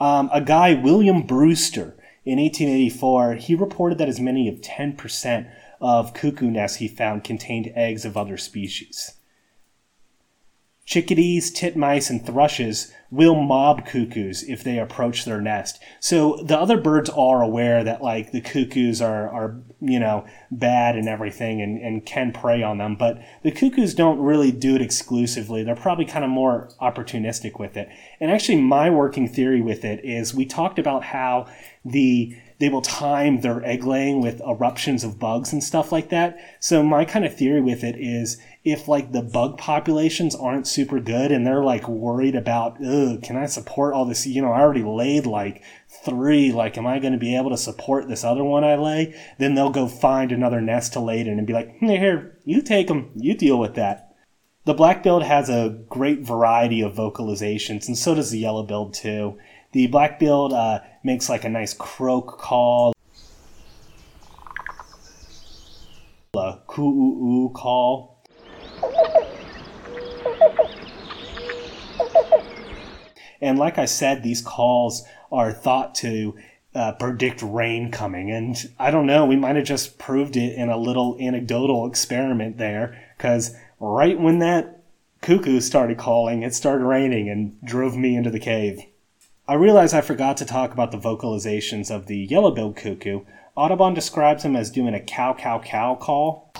[0.00, 6.12] Um, a guy, William Brewster, in 1884, he reported that as many as 10% of
[6.12, 9.17] cuckoo nests he found contained eggs of other species.
[10.88, 15.78] Chickadees, titmice, and thrushes will mob cuckoos if they approach their nest.
[16.00, 20.96] So the other birds are aware that like the cuckoos are, are you know, bad
[20.96, 24.82] and everything and, and can prey on them, but the cuckoos don't really do it
[24.82, 25.62] exclusively.
[25.62, 27.90] They're probably kind of more opportunistic with it.
[28.18, 31.48] And actually my working theory with it is we talked about how
[31.84, 36.38] the they will time their egg laying with eruptions of bugs and stuff like that.
[36.60, 41.00] So my kind of theory with it is if like the bug populations aren't super
[41.00, 44.26] good and they're like worried about, ugh, can I support all this?
[44.26, 45.62] You know, I already laid like
[46.04, 46.52] three.
[46.52, 49.14] Like, am I going to be able to support this other one I lay?
[49.38, 52.88] Then they'll go find another nest to lay in and be like, here, you take
[52.88, 54.16] them, you deal with that.
[54.64, 59.38] The black-billed has a great variety of vocalizations, and so does the yellow-billed too.
[59.72, 62.92] The black-billed uh, makes like a nice croak call,
[66.34, 68.17] a coo call.
[73.40, 76.36] And like I said, these calls are thought to
[76.74, 78.30] uh, predict rain coming.
[78.30, 82.58] And I don't know, we might have just proved it in a little anecdotal experiment
[82.58, 84.82] there, because right when that
[85.20, 88.80] cuckoo started calling, it started raining and drove me into the cave.
[89.46, 93.22] I realize I forgot to talk about the vocalizations of the yellow-billed cuckoo.
[93.56, 96.52] Audubon describes him as doing a cow cow cow call.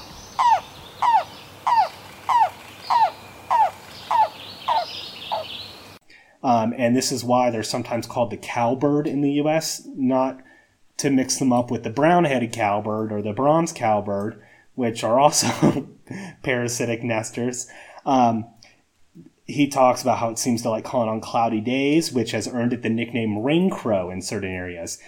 [6.43, 10.41] Um, and this is why they're sometimes called the cowbird in the U.S., not
[10.99, 14.41] to mix them up with the brown-headed cowbird or the bronze cowbird,
[14.75, 15.89] which are also
[16.43, 17.69] parasitic nesters.
[18.07, 18.47] Um,
[19.45, 22.73] he talks about how it seems to like calling on cloudy days, which has earned
[22.73, 24.99] it the nickname rain crow in certain areas.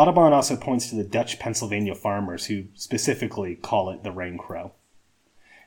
[0.00, 4.72] Audubon also points to the Dutch Pennsylvania farmers who specifically call it the rain crow.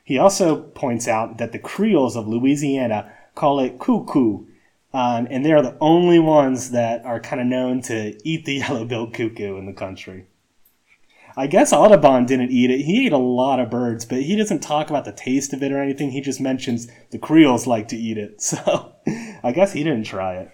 [0.04, 4.46] He also points out that the Creoles of Louisiana call it cuckoo,
[4.92, 9.14] um, and they're the only ones that are kind of known to eat the yellow-billed
[9.14, 10.26] cuckoo in the country.
[11.38, 12.82] I guess Audubon didn't eat it.
[12.82, 15.72] He ate a lot of birds, but he doesn't talk about the taste of it
[15.72, 16.10] or anything.
[16.10, 18.42] He just mentions the Creoles like to eat it.
[18.42, 18.96] So
[19.44, 20.52] I guess he didn't try it.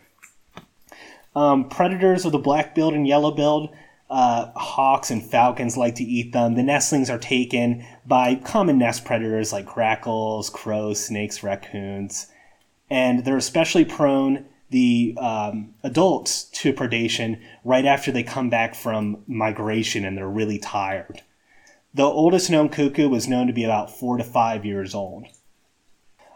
[1.40, 3.74] Um, predators of the black-billed and yellow-billed,
[4.10, 6.56] uh, hawks and falcons like to eat them.
[6.56, 12.28] The nestlings are taken by common nest predators like grackles, crows, snakes, raccoons
[12.90, 19.24] and they're especially prone the um, adults to predation right after they come back from
[19.28, 21.22] migration and they're really tired.
[21.94, 25.26] The oldest known cuckoo was known to be about four to five years old.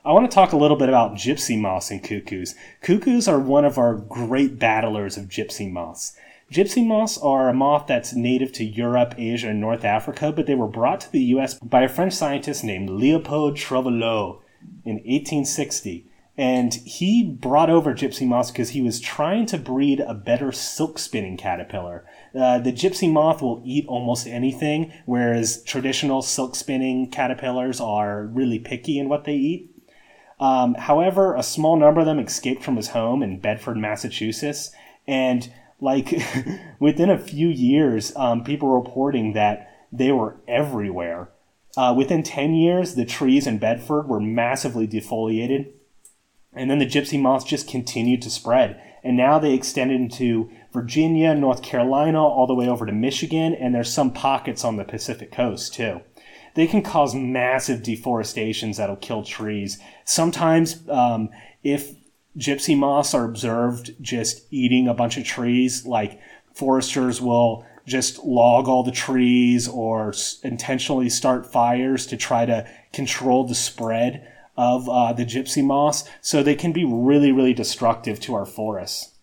[0.06, 2.56] I want to talk a little bit about gypsy moths and cuckoos.
[2.82, 6.18] Cuckoos are one of our great battlers of gypsy moths.
[6.52, 10.56] Gypsy moths are a moth that's native to Europe, Asia, and North Africa, but they
[10.56, 14.42] were brought to the US by a French scientist named Leopold Trouvelot
[14.84, 16.06] in 1860
[16.38, 20.98] and he brought over gypsy moths because he was trying to breed a better silk
[20.98, 22.04] spinning caterpillar.
[22.36, 28.58] Uh, the gypsy moth will eat almost anything, whereas traditional silk spinning caterpillars are really
[28.58, 29.73] picky in what they eat.
[30.40, 34.72] Um, however, a small number of them escaped from his home in Bedford, Massachusetts,
[35.08, 36.14] and like
[36.80, 41.30] within a few years, um, people were reporting that they were everywhere.
[41.76, 45.72] Uh, within 10 years, the trees in Bedford were massively defoliated
[46.56, 48.80] and then the gypsy moths just continued to spread.
[49.04, 53.74] And now they extended into Virginia, North Carolina, all the way over to Michigan, and
[53.74, 56.02] there's some pockets on the Pacific coast too.
[56.56, 59.80] They can cause massive deforestations that'll kill trees.
[60.06, 61.30] Sometimes, um,
[61.64, 61.96] if
[62.38, 66.20] gypsy moths are observed just eating a bunch of trees, like
[66.54, 70.14] foresters will just log all the trees or
[70.44, 76.44] intentionally start fires to try to control the spread of uh, the gypsy moths, so
[76.44, 79.14] they can be really, really destructive to our forests.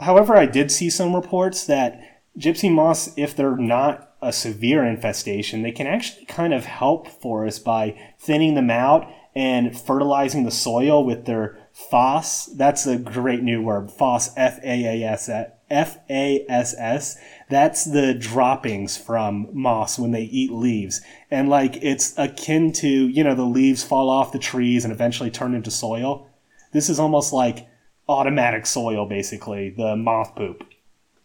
[0.00, 5.62] However, I did see some reports that gypsy moths, if they're not a severe infestation,
[5.62, 11.04] they can actually kind of help forests by thinning them out and fertilizing the soil
[11.04, 12.46] with their FRASS.
[12.56, 15.30] That's a great new word, FRASS, F A A S
[15.70, 17.16] F A S S.
[17.48, 21.00] That's the droppings from moss when they eat leaves.
[21.30, 25.30] And like it's akin to, you know, the leaves fall off the trees and eventually
[25.30, 26.28] turn into soil.
[26.72, 27.68] This is almost like
[28.08, 30.66] automatic soil, basically, the moth poop.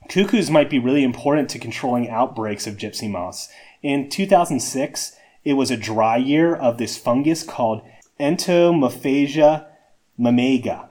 [0.07, 3.49] Cuckoos might be really important to controlling outbreaks of gypsy moths.
[3.81, 7.81] In 2006, it was a dry year of this fungus called
[8.19, 9.65] Entomophaga
[10.19, 10.89] maimaiga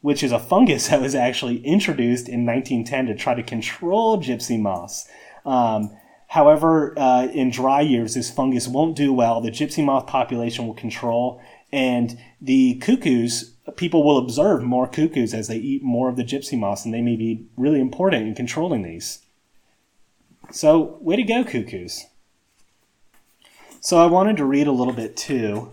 [0.00, 4.60] which is a fungus that was actually introduced in 1910 to try to control gypsy
[4.60, 5.08] moths.
[5.44, 5.96] Um,
[6.28, 9.40] however, uh, in dry years, this fungus won't do well.
[9.40, 11.40] The gypsy moth population will control,
[11.72, 16.58] and the cuckoos, people will observe more cuckoos as they eat more of the gypsy
[16.58, 19.20] moths, and they may be really important in controlling these.
[20.50, 22.06] So, way to go, cuckoos.
[23.80, 25.70] So, I wanted to read a little bit too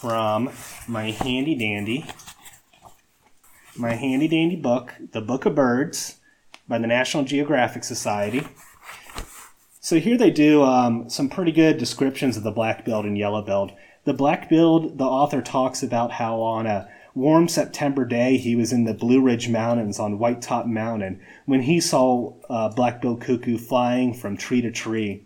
[0.00, 0.50] from
[0.86, 2.04] my handy dandy,
[3.76, 6.18] my handy dandy book, The Book of Birds
[6.68, 8.46] by the National Geographic Society.
[9.80, 13.72] So, here they do um, some pretty good descriptions of the black-billed and yellow-billed.
[14.04, 18.84] The black-billed, the author talks about how on a warm September day, he was in
[18.84, 24.12] the Blue Ridge Mountains on White Top Mountain when he saw a black-billed cuckoo flying
[24.12, 25.24] from tree to tree.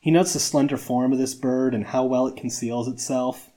[0.00, 3.50] He notes the slender form of this bird and how well it conceals itself.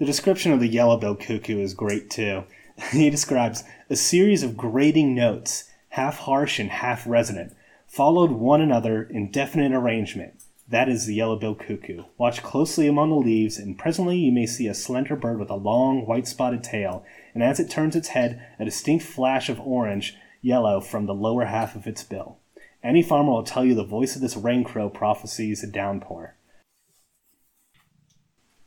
[0.00, 2.44] The description of the yellow-billed cuckoo is great too.
[2.90, 7.54] he describes a series of grating notes, half harsh and half resonant,
[7.86, 10.40] followed one another in definite arrangement.
[10.66, 12.04] That is the yellow-billed cuckoo.
[12.16, 15.54] Watch closely among the leaves, and presently you may see a slender bird with a
[15.54, 20.80] long, white-spotted tail, and as it turns its head, a distinct flash of orange yellow
[20.80, 22.38] from the lower half of its bill.
[22.82, 26.36] Any farmer will tell you the voice of this rain crow prophesies a downpour.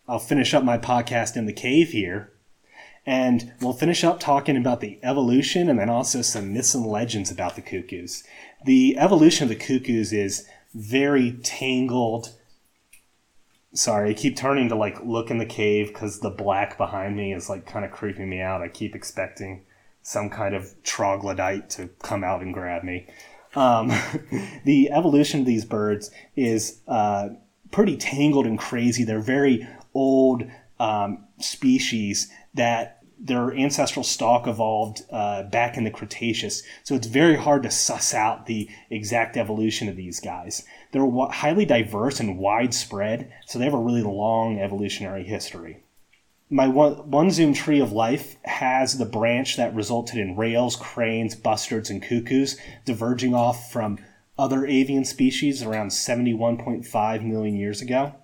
[0.08, 2.32] I'll finish up my podcast in the cave here,
[3.06, 7.32] and we'll finish up talking about the evolution and then also some myths and legends
[7.32, 8.24] about the cuckoos.
[8.66, 12.34] The evolution of the cuckoos is very tangled.
[13.74, 17.34] Sorry, I keep turning to like look in the cave because the black behind me
[17.34, 18.62] is like kind of creeping me out.
[18.62, 19.66] I keep expecting
[20.02, 23.08] some kind of troglodyte to come out and grab me.
[23.56, 23.88] Um,
[24.66, 27.30] the evolution of these birds is uh,
[27.72, 29.04] pretty tangled and crazy.
[29.04, 30.44] They're very old
[30.80, 36.62] um, species that their ancestral stock evolved uh, back in the Cretaceous.
[36.84, 40.66] So it's very hard to suss out the exact evolution of these guys.
[40.92, 45.84] They're highly diverse and widespread, so they have a really long evolutionary history.
[46.50, 51.90] My one, OneZoom tree of life has the branch that resulted in rails, cranes, bustards,
[51.90, 54.00] and cuckoos diverging off from
[54.38, 58.16] other avian species around 71.5 million years ago,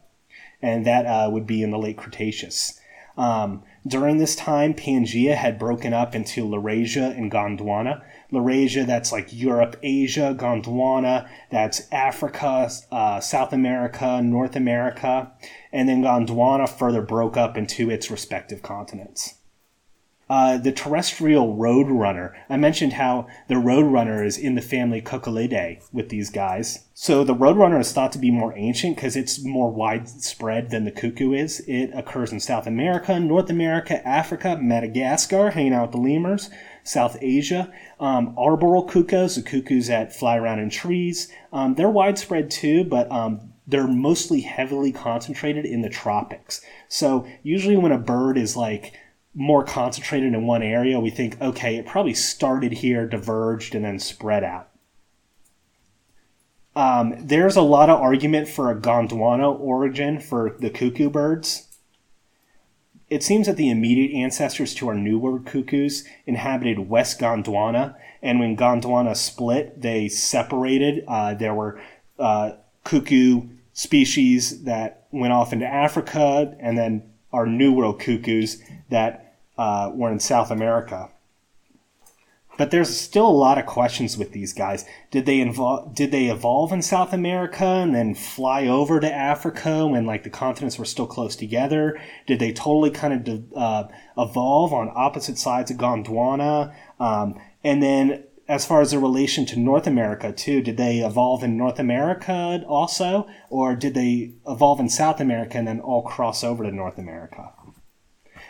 [0.62, 2.80] and that uh, would be in the late Cretaceous.
[3.18, 8.02] Um, during this time, Pangea had broken up into Laurasia and Gondwana.
[8.32, 10.36] Laurasia, that's like Europe, Asia.
[10.38, 15.34] Gondwana, that's Africa, uh, South America, North America.
[15.74, 19.36] And then Gondwana further broke up into its respective continents.
[20.30, 22.34] Uh, the terrestrial roadrunner.
[22.50, 26.86] I mentioned how the roadrunner is in the family Cuculidae with these guys.
[26.94, 30.92] So the roadrunner is thought to be more ancient because it's more widespread than the
[30.92, 31.62] cuckoo is.
[31.62, 36.52] It occurs in South America, North America, Africa, Madagascar, hanging out with the lemurs,
[36.84, 37.74] South Asia.
[38.00, 43.12] Um, arboreal cuckoos, the cuckoos that fly around in trees, um, they're widespread too, but
[43.12, 46.62] um, they're mostly heavily concentrated in the tropics.
[46.88, 48.94] So usually when a bird is like
[49.34, 54.00] more concentrated in one area, we think, okay, it probably started here, diverged, and then
[54.00, 54.70] spread out.
[56.76, 61.68] Um, there's a lot of argument for a Gondwana origin for the cuckoo birds.
[63.10, 68.40] It seems that the immediate ancestors to our New World cuckoos inhabited West Gondwana, and
[68.40, 71.04] when Gondwana split, they separated.
[71.08, 71.82] Uh, there were
[72.20, 72.52] uh,
[72.84, 79.92] cuckoo species that went off into Africa, and then our New World cuckoos that uh,
[79.94, 81.10] were in South America.
[82.60, 84.84] But there's still a lot of questions with these guys.
[85.12, 85.96] Did they involve?
[85.96, 90.30] Did they evolve in South America and then fly over to Africa when like the
[90.30, 91.98] continents were still close together?
[92.28, 96.76] Did they totally kind of uh, evolve on opposite sides of Gondwana?
[97.00, 101.44] Um, and then as far as the relation to North America too, did they evolve
[101.44, 106.44] in North America also, or did they evolve in South America and then all cross
[106.44, 107.54] over to North America?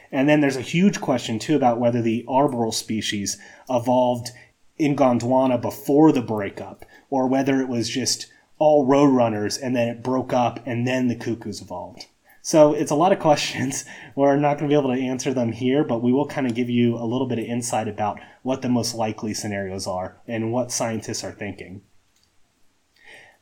[0.10, 3.38] And then there's a huge question too about whether the arboreal species
[3.70, 4.30] evolved
[4.78, 10.02] in Gondwana before the breakup, or whether it was just all roadrunners and then it
[10.02, 12.06] broke up and then the cuckoos evolved.
[12.50, 13.86] So it's a lot of questions.
[14.16, 16.56] We're not going to be able to answer them here, but we will kind of
[16.56, 20.52] give you a little bit of insight about what the most likely scenarios are and
[20.52, 21.84] what scientists are thinking.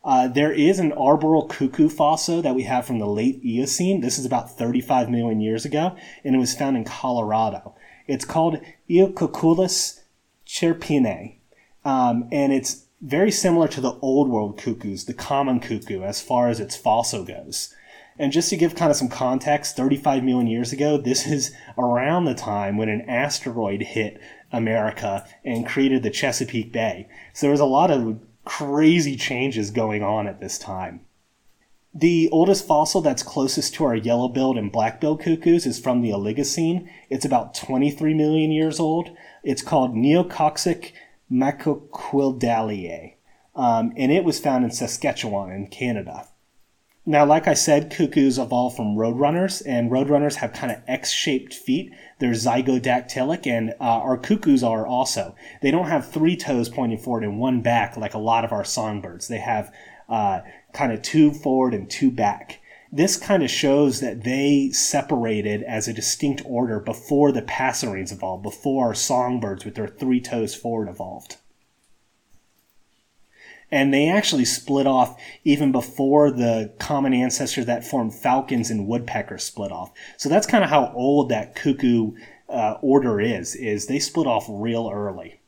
[0.04, 4.02] Uh, there is an arboreal cuckoo fossil that we have from the late Eocene.
[4.02, 5.96] This is about 35 million years ago,
[6.26, 7.76] and it was found in Colorado.
[8.08, 10.02] It's called Eocuculus
[10.46, 11.38] cherpinae,
[11.86, 16.50] um, and it's very similar to the old world cuckoos, the common cuckoo, as far
[16.50, 17.74] as its fossil goes.
[18.20, 22.26] And just to give kind of some context, 35 million years ago, this is around
[22.26, 24.20] the time when an asteroid hit
[24.52, 27.08] America and created the Chesapeake Bay.
[27.34, 31.02] So there was a lot of crazy changes going on at this time.
[31.94, 36.88] The oldest fossil that's closest to our yellow-billed and black-billed cuckoos is from the Oligocene.
[37.10, 39.10] It's about 23 million years old.
[39.44, 40.92] It's called Neococcyx
[41.32, 43.16] mccorquodalei,
[43.56, 46.28] um, and it was found in Saskatchewan in Canada.
[47.10, 51.94] Now, like I said, cuckoos evolved from roadrunners, and roadrunners have kind of X-shaped feet.
[52.20, 55.34] They're zygodactylic, and uh, our cuckoos are also.
[55.62, 58.66] They don't have three toes pointing forward and one back like a lot of our
[58.66, 59.30] songbirds.
[59.30, 59.74] They have
[60.10, 60.42] uh,
[60.74, 62.60] kind of two forward and two back.
[62.92, 68.44] This kind of shows that they separated as a distinct order before the passerines evolved,
[68.44, 71.38] before our songbirds with their three toes forward evolved
[73.72, 79.44] and they actually split off even before the common ancestor that formed falcons and woodpeckers
[79.44, 79.92] split off.
[80.18, 82.14] So that's kind of how old that cuckoo
[82.50, 83.56] uh, order is.
[83.56, 85.42] Is they split off real early.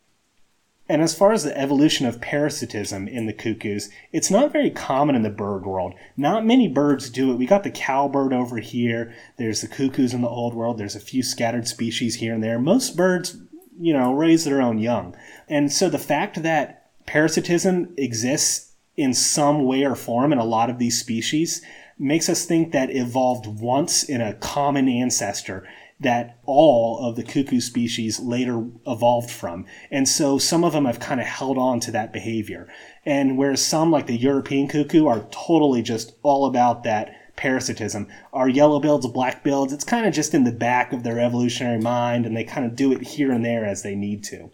[0.91, 5.15] And as far as the evolution of parasitism in the cuckoos, it's not very common
[5.15, 5.93] in the bird world.
[6.17, 7.37] Not many birds do it.
[7.37, 9.13] We got the cowbird over here.
[9.37, 10.79] There's the cuckoos in the old world.
[10.79, 12.57] There's a few scattered species here and there.
[12.57, 13.37] Most birds,
[13.79, 15.15] you know, raise their own young.
[15.47, 16.78] And so the fact that
[17.09, 21.63] parasitism exists in some way or form in a lot of these species
[21.97, 25.67] makes us think that evolved once in a common ancestor
[25.99, 29.65] that all of the cuckoo species later evolved from.
[29.89, 32.71] And so some of them have kind of held on to that behavior.
[33.07, 38.07] And whereas some, like the European cuckoo, are totally just all about that parasitism.
[38.33, 41.81] Our yellow bills, black bills, it's kind of just in the back of their evolutionary
[41.81, 44.51] mind and they kind of do it here and there as they need to.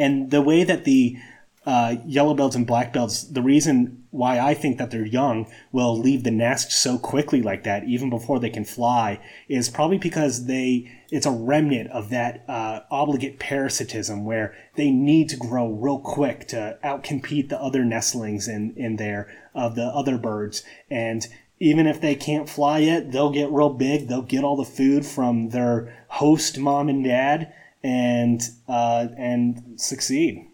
[0.00, 1.18] And the way that the
[1.66, 5.96] uh, yellow belts and black belts, the reason why I think that they're young will
[5.96, 10.46] leave the nest so quickly like that, even before they can fly, is probably because
[10.46, 15.98] they it's a remnant of that uh, obligate parasitism where they need to grow real
[15.98, 21.26] quick to outcompete the other nestlings in in there of the other birds, and
[21.60, 24.08] even if they can't fly yet, they'll get real big.
[24.08, 27.52] They'll get all the food from their host mom and dad,
[27.82, 30.46] and uh, and succeed.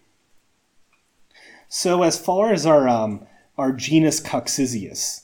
[1.69, 3.27] So as far as our um,
[3.59, 5.23] our genus Coccyzus,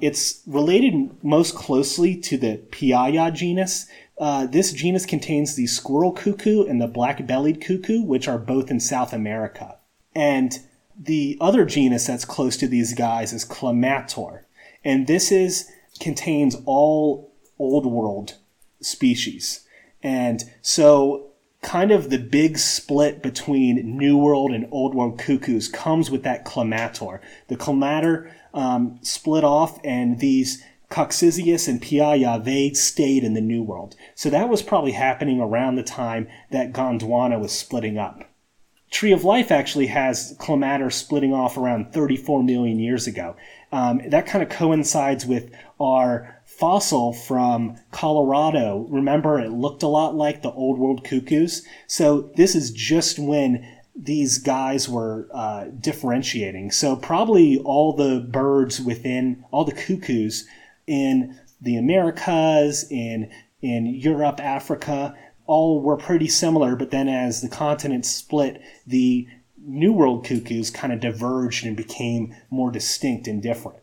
[0.00, 3.86] it's related most closely to the Piaya genus.
[4.18, 8.78] Uh, this genus contains the squirrel cuckoo and the black-bellied cuckoo, which are both in
[8.78, 9.76] South America.
[10.14, 10.60] And
[10.96, 14.44] the other genus that's close to these guys is Clamator,
[14.84, 18.34] and this is contains all old world
[18.80, 19.66] species.
[20.02, 21.31] And so
[21.62, 26.44] kind of the big split between New World and Old World cuckoos comes with that
[26.44, 27.20] Clamator.
[27.48, 33.62] The Clamator um, split off, and these Coccyzus and Piaya, they stayed in the New
[33.62, 33.96] World.
[34.14, 38.24] So that was probably happening around the time that Gondwana was splitting up.
[38.90, 43.36] Tree of Life actually has Clamator splitting off around 34 million years ago.
[43.72, 45.50] Um, that kind of coincides with
[45.80, 48.86] our fossil from Colorado.
[48.88, 51.66] Remember, it looked a lot like the old world cuckoos.
[51.88, 56.70] So this is just when these guys were uh, differentiating.
[56.70, 60.46] So probably all the birds within all the cuckoos
[60.86, 63.28] in the Americas, in
[63.60, 66.76] in Europe, Africa, all were pretty similar.
[66.76, 69.26] But then as the continents split, the
[69.58, 73.81] New World cuckoos kind of diverged and became more distinct and different.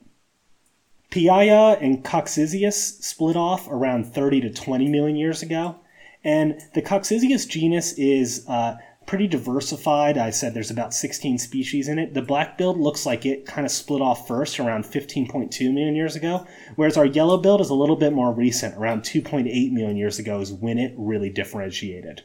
[1.11, 5.77] Piaya and Coccyzus split off around 30 to 20 million years ago.
[6.23, 8.75] And the Coccyzus genus is uh,
[9.09, 10.19] pretty diversified.
[10.19, 12.13] I said there's about 16 species in it.
[12.13, 16.45] The black-billed looks like it kind of split off first around 15.2 million years ago,
[16.75, 20.53] whereas our yellow-billed is a little bit more recent, around 2.8 million years ago is
[20.53, 22.23] when it really differentiated.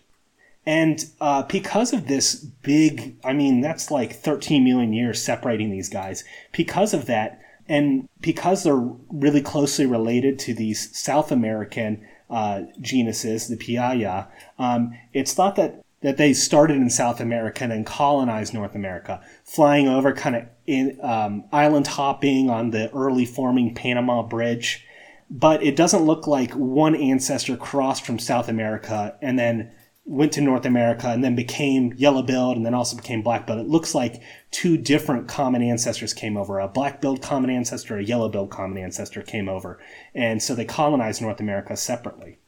[0.67, 5.89] And uh, because of this big, I mean, that's like 13 million years separating these
[5.89, 6.25] guys.
[6.53, 13.49] Because of that, and because they're really closely related to these South American uh, genuses,
[13.49, 18.53] the Piaya, um, it's thought that, that they started in South America and then colonized
[18.53, 24.85] North America, flying over kind of um, island hopping on the early forming Panama Bridge.
[25.31, 29.73] But it doesn't look like one ancestor crossed from South America and then
[30.07, 33.61] went to North America and then became yellow-billed and then also became black-billed.
[33.61, 36.59] It looks like two different common ancestors came over.
[36.59, 39.81] A black-billed common ancestor, a yellow-billed common ancestor came over.
[40.15, 42.39] And so they colonized North America separately.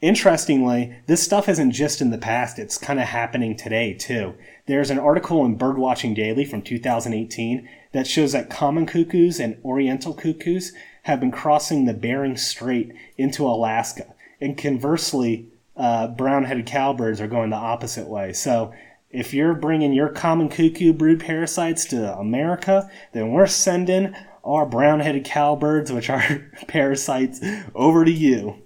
[0.00, 4.34] Interestingly, this stuff isn't just in the past, it's kind of happening today too.
[4.64, 10.14] There's an article in Birdwatching Daily from 2018 that shows that common cuckoos and oriental
[10.14, 10.72] cuckoos
[11.02, 14.14] have been crossing the Bering Strait into Alaska.
[14.40, 15.49] And conversely,
[15.80, 18.34] uh, brown headed cowbirds are going the opposite way.
[18.34, 18.72] So
[19.08, 24.14] if you're bringing your common cuckoo brood parasites to America, then we're sending
[24.44, 27.40] our brown headed cowbirds, which are parasites,
[27.74, 28.62] over to you.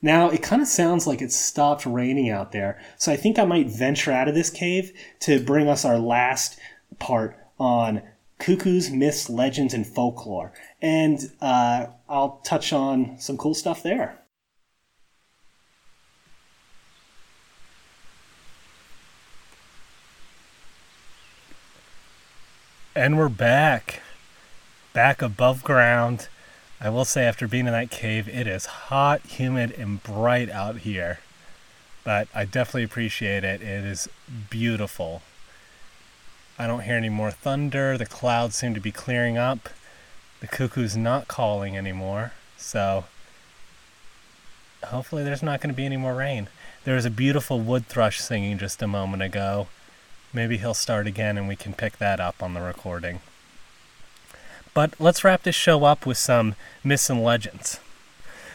[0.00, 3.44] Now, it kind of sounds like it's stopped raining out there, so I think I
[3.44, 6.58] might venture out of this cave to bring us our last
[6.98, 8.02] part on
[8.40, 10.52] cuckoos, myths, legends, and folklore.
[10.80, 14.21] And uh, I'll touch on some cool stuff there.
[22.94, 24.02] And we're back.
[24.92, 26.28] Back above ground.
[26.78, 30.78] I will say, after being in that cave, it is hot, humid, and bright out
[30.78, 31.20] here.
[32.04, 33.62] But I definitely appreciate it.
[33.62, 34.10] It is
[34.50, 35.22] beautiful.
[36.58, 37.96] I don't hear any more thunder.
[37.96, 39.70] The clouds seem to be clearing up.
[40.40, 42.32] The cuckoo's not calling anymore.
[42.58, 43.04] So
[44.84, 46.48] hopefully, there's not going to be any more rain.
[46.84, 49.68] There was a beautiful wood thrush singing just a moment ago.
[50.32, 53.20] Maybe he'll start again and we can pick that up on the recording.
[54.74, 57.78] But let's wrap this show up with some myths and legends.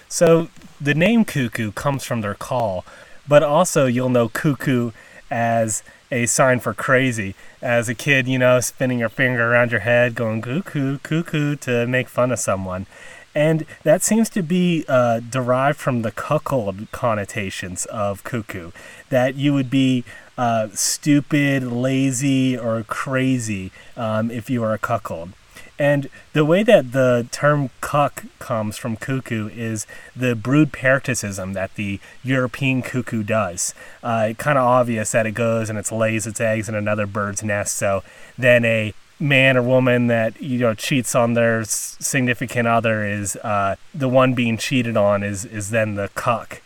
[0.09, 0.49] So,
[0.79, 2.85] the name cuckoo comes from their call,
[3.27, 4.91] but also you'll know cuckoo
[5.29, 7.35] as a sign for crazy.
[7.61, 11.85] As a kid, you know, spinning your finger around your head, going cuckoo, cuckoo to
[11.85, 12.87] make fun of someone.
[13.35, 18.71] And that seems to be uh, derived from the cuckold connotations of cuckoo.
[19.09, 20.03] That you would be
[20.37, 25.33] uh, stupid, lazy, or crazy um, if you are a cuckold.
[25.79, 29.85] And the way that the term cuck comes from cuckoo is
[30.15, 33.75] the brood parasitism that the European cuckoo does.
[34.01, 37.43] Uh, kind of obvious that it goes and it lays its eggs in another bird's
[37.43, 37.75] nest.
[37.77, 38.03] So
[38.37, 43.75] then a man or woman that you know cheats on their significant other is uh,
[43.93, 46.61] the one being cheated on is is then the cuck.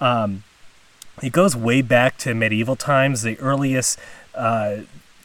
[0.00, 0.42] Um,
[1.22, 3.22] it goes way back to medieval times.
[3.22, 3.98] The earliest
[4.34, 4.78] uh,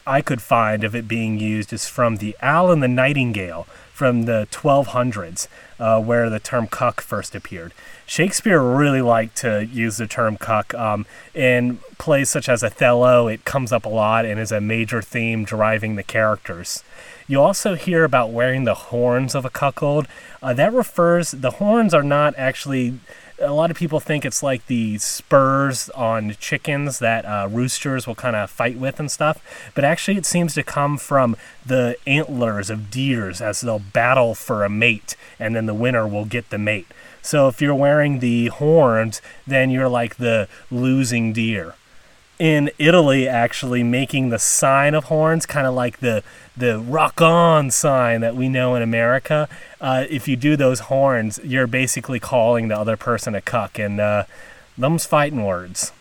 [0.06, 4.22] I could find of it being used is from the Owl and the Nightingale from
[4.22, 5.46] the 1200s,
[5.78, 7.72] uh, where the term cuck first appeared.
[8.04, 10.74] Shakespeare really liked to use the term cuck.
[10.74, 15.02] Um, in plays such as Othello, it comes up a lot and is a major
[15.02, 16.82] theme driving the characters.
[17.28, 20.08] You also hear about wearing the horns of a cuckold.
[20.42, 22.98] Uh, that refers, the horns are not actually
[23.42, 28.14] a lot of people think it's like the spurs on chickens that uh, roosters will
[28.14, 31.36] kind of fight with and stuff, but actually it seems to come from
[31.66, 36.24] the antlers of deers as they'll battle for a mate, and then the winner will
[36.24, 36.86] get the mate.
[37.20, 41.74] So if you're wearing the horns, then you're like the losing deer
[42.38, 46.22] in Italy actually making the sign of horns, kind of like the
[46.56, 49.48] the rock on sign that we know in America.
[49.80, 54.00] Uh, if you do those horns, you're basically calling the other person a cuck, and
[54.00, 54.24] uh,
[54.76, 55.92] them's fighting words.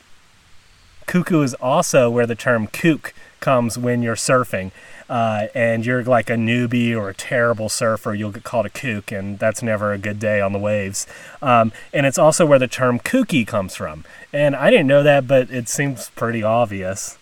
[1.06, 4.72] Cuckoo is also where the term kook comes when you're surfing
[5.12, 9.12] uh, and you're like a newbie or a terrible surfer, you'll get called a kook,
[9.12, 11.05] and that's never a good day on the waves.
[11.41, 14.05] Um, and it's also where the term kooky comes from.
[14.32, 17.18] And I didn't know that, but it seems pretty obvious.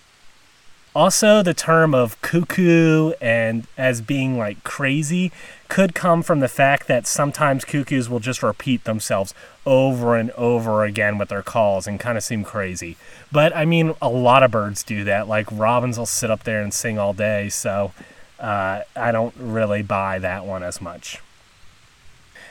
[0.99, 5.31] Also, the term of cuckoo and as being like crazy
[5.69, 9.33] could come from the fact that sometimes cuckoos will just repeat themselves
[9.65, 12.97] over and over again with their calls and kind of seem crazy.
[13.31, 15.29] But I mean, a lot of birds do that.
[15.29, 17.93] Like robins will sit up there and sing all day, so
[18.37, 21.19] uh, I don't really buy that one as much.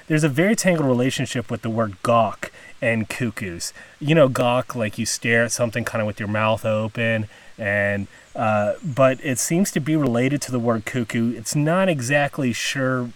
[0.07, 3.75] There's a very tangled relationship with the word gawk and cuckoos.
[4.01, 7.29] You know, gawk, like you stare at something kind of with your mouth open
[7.59, 8.07] and
[8.37, 11.35] uh, but it seems to be related to the word cuckoo.
[11.35, 13.11] It's not exactly sure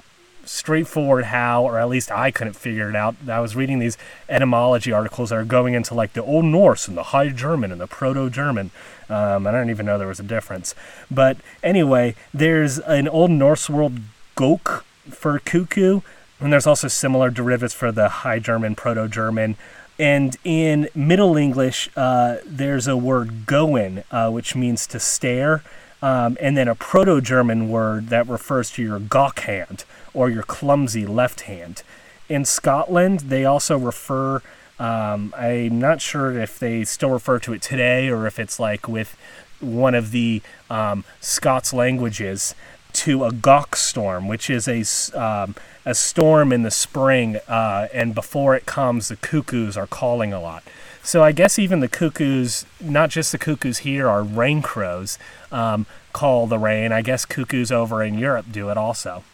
[0.44, 3.14] straightforward how, or at least I couldn't figure it out.
[3.28, 3.96] I was reading these
[4.28, 7.80] etymology articles that are going into like the Old Norse and the High German and
[7.80, 8.70] the Proto German.
[9.08, 10.74] Um, I don't even know there was a difference.
[11.10, 14.02] But anyway, there's an Old Norse word
[14.36, 16.00] gok for cuckoo,
[16.40, 19.56] and there's also similar derivatives for the High German, Proto German.
[19.98, 25.62] And in Middle English, uh, there's a word goen, uh, which means to stare,
[26.00, 29.84] um, and then a Proto German word that refers to your gawk hand
[30.14, 31.82] or your clumsy left hand.
[32.28, 34.42] In Scotland, they also refer,
[34.78, 38.88] um, I'm not sure if they still refer to it today or if it's like
[38.88, 39.16] with
[39.60, 42.54] one of the um, Scots languages,
[43.02, 44.82] to a gawk storm, which is a,
[45.20, 50.32] um, a storm in the spring, uh, and before it comes, the cuckoos are calling
[50.32, 50.62] a lot.
[51.02, 55.18] So I guess even the cuckoos, not just the cuckoos here, are rain crows,
[55.50, 56.92] um, call the rain.
[56.92, 59.24] I guess cuckoos over in Europe do it also.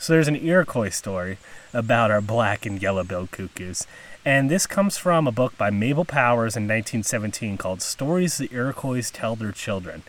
[0.00, 1.38] So there's an Iroquois story
[1.72, 3.86] about our black and yellow-billed cuckoos.
[4.26, 9.08] And this comes from a book by Mabel Powers in 1917 called Stories the Iroquois
[9.12, 10.02] Tell Their Children.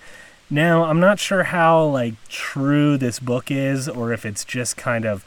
[0.50, 5.06] Now, I'm not sure how like true this book is or if it's just kind
[5.06, 5.24] of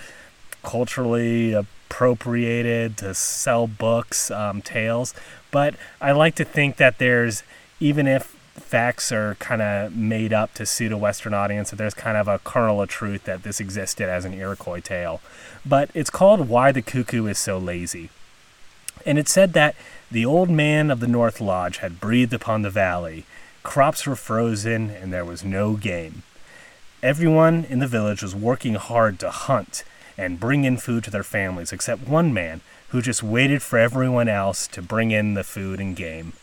[0.64, 5.14] culturally appropriated to sell books, um, tales,
[5.52, 7.44] but I like to think that there's
[7.78, 8.24] even if
[8.54, 12.26] facts are kind of made up to suit a Western audience, that there's kind of
[12.26, 15.20] a kernel of truth that this existed as an Iroquois tale.
[15.64, 18.10] But it's called Why the Cuckoo is So Lazy.
[19.06, 19.74] And it said that
[20.10, 23.24] the old man of the North Lodge had breathed upon the valley.
[23.62, 26.22] Crops were frozen and there was no game.
[27.02, 29.84] Everyone in the village was working hard to hunt
[30.18, 34.28] and bring in food to their families, except one man who just waited for everyone
[34.28, 36.34] else to bring in the food and game.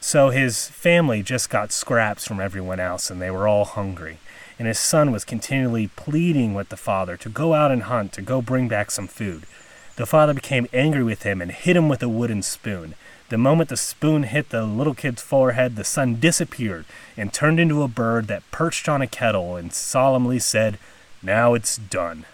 [0.00, 4.18] So his family just got scraps from everyone else, and they were all hungry.
[4.58, 8.22] And his son was continually pleading with the father to go out and hunt, to
[8.22, 9.42] go bring back some food.
[9.96, 12.94] The father became angry with him and hit him with a wooden spoon.
[13.28, 16.84] The moment the spoon hit the little kid's forehead, the son disappeared
[17.16, 20.78] and turned into a bird that perched on a kettle and solemnly said,
[21.22, 22.24] Now it's done.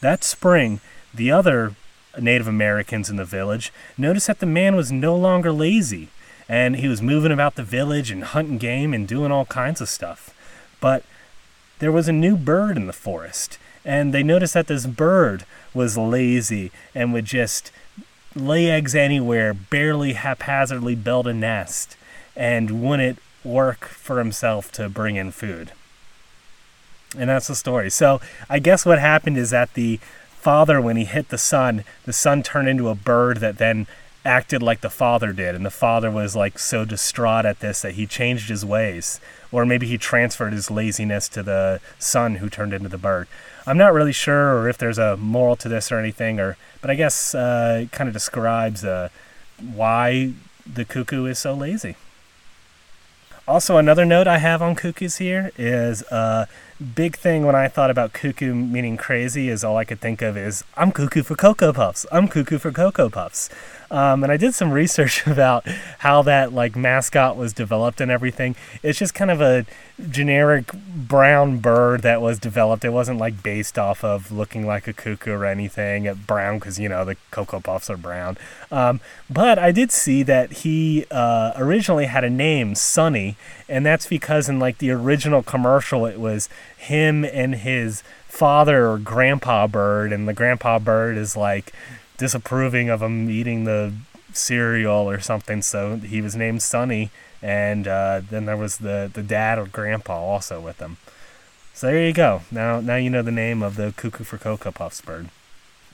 [0.00, 0.80] That spring,
[1.12, 1.74] the other
[2.20, 6.08] Native Americans in the village noticed that the man was no longer lazy,
[6.48, 9.88] and he was moving about the village and hunting game and doing all kinds of
[9.88, 10.34] stuff.
[10.80, 11.02] But
[11.78, 15.44] there was a new bird in the forest, and they noticed that this bird
[15.76, 17.70] was lazy and would just
[18.34, 21.96] lay eggs anywhere, barely haphazardly build a nest,
[22.34, 25.72] and wouldn't work for himself to bring in food.
[27.16, 27.90] And that's the story.
[27.90, 30.00] So I guess what happened is that the
[30.40, 33.86] father, when he hit the son, the son turned into a bird that then
[34.24, 35.54] acted like the father did.
[35.54, 39.20] And the father was like so distraught at this that he changed his ways.
[39.52, 43.28] Or maybe he transferred his laziness to the son who turned into the bird.
[43.66, 46.90] I'm not really sure or if there's a moral to this or anything, or but
[46.90, 49.08] I guess uh, it kind of describes uh,
[49.60, 50.32] why
[50.64, 51.96] the cuckoo is so lazy.
[53.48, 56.46] Also, another note I have on cuckoos here is a uh,
[56.96, 60.36] big thing when I thought about cuckoo meaning crazy is all I could think of
[60.36, 62.06] is I'm cuckoo for Cocoa Puffs.
[62.10, 63.48] I'm cuckoo for Cocoa Puffs.
[63.90, 65.66] Um, and I did some research about
[65.98, 68.56] how that like mascot was developed and everything.
[68.82, 69.66] It's just kind of a
[70.10, 72.84] generic brown bird that was developed.
[72.84, 76.04] It wasn't like based off of looking like a cuckoo or anything.
[76.04, 78.36] It brown because you know the Cocoa Puffs are brown.
[78.70, 83.36] Um, but I did see that he uh, originally had a name, Sunny,
[83.68, 88.98] and that's because in like the original commercial it was him and his father or
[88.98, 91.72] grandpa bird, and the grandpa bird is like
[92.16, 93.92] disapproving of him eating the
[94.32, 97.10] cereal or something, so he was named Sunny,
[97.42, 100.96] and uh, then there was the, the dad or grandpa also with him.
[101.74, 102.42] So there you go.
[102.50, 105.28] Now now you know the name of the cuckoo for Cocoa Puffs bird.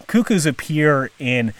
[0.06, 1.54] Cuckoos appear in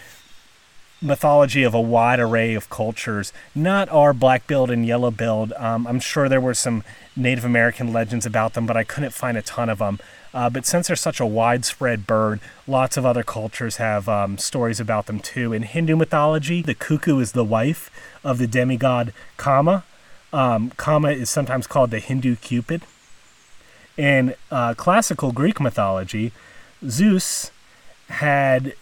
[1.03, 5.53] mythology of a wide array of cultures, not our black-billed and yellow-billed.
[5.53, 6.83] Um, I'm sure there were some
[7.15, 9.99] Native American legends about them, but I couldn't find a ton of them.
[10.33, 14.79] Uh, but since they're such a widespread bird, lots of other cultures have um, stories
[14.79, 15.53] about them too.
[15.53, 17.91] In Hindu mythology, the cuckoo is the wife
[18.23, 19.83] of the demigod Kama.
[20.31, 22.81] Um, Kama is sometimes called the Hindu Cupid.
[23.95, 26.31] In uh, classical Greek mythology,
[26.87, 27.51] Zeus
[28.09, 28.73] had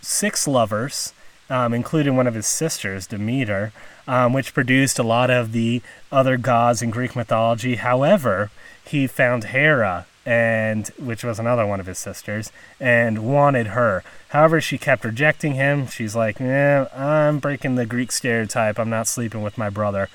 [0.00, 1.12] six lovers,
[1.50, 3.72] um, including one of his sisters, Demeter,
[4.06, 7.74] um, which produced a lot of the other gods in Greek mythology.
[7.74, 8.50] However,
[8.84, 14.02] he found Hera, and which was another one of his sisters, and wanted her.
[14.28, 15.88] However, she kept rejecting him.
[15.88, 18.78] She's like, "Yeah, I'm breaking the Greek stereotype.
[18.78, 20.08] I'm not sleeping with my brother."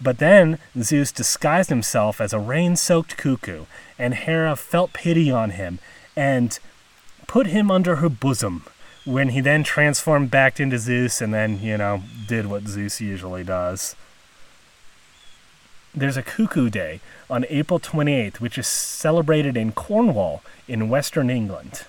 [0.00, 3.64] But then Zeus disguised himself as a rain soaked cuckoo,
[3.98, 5.78] and Hera felt pity on him
[6.16, 6.58] and
[7.26, 8.64] put him under her bosom.
[9.04, 13.42] When he then transformed back into Zeus and then, you know, did what Zeus usually
[13.42, 13.96] does.
[15.94, 21.84] There's a Cuckoo Day on April 28th, which is celebrated in Cornwall in western England.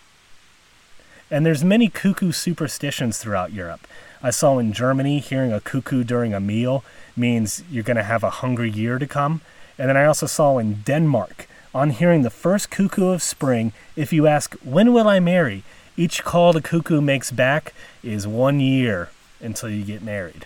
[1.30, 3.88] And there's many cuckoo superstitions throughout Europe.
[4.22, 6.84] I saw in Germany hearing a cuckoo during a meal
[7.16, 9.42] means you're going to have a hungry year to come.
[9.78, 14.14] And then I also saw in Denmark, on hearing the first cuckoo of spring, if
[14.14, 15.64] you ask, When will I marry?
[15.96, 17.74] Each call the cuckoo makes back
[18.04, 20.46] is one year until you get married.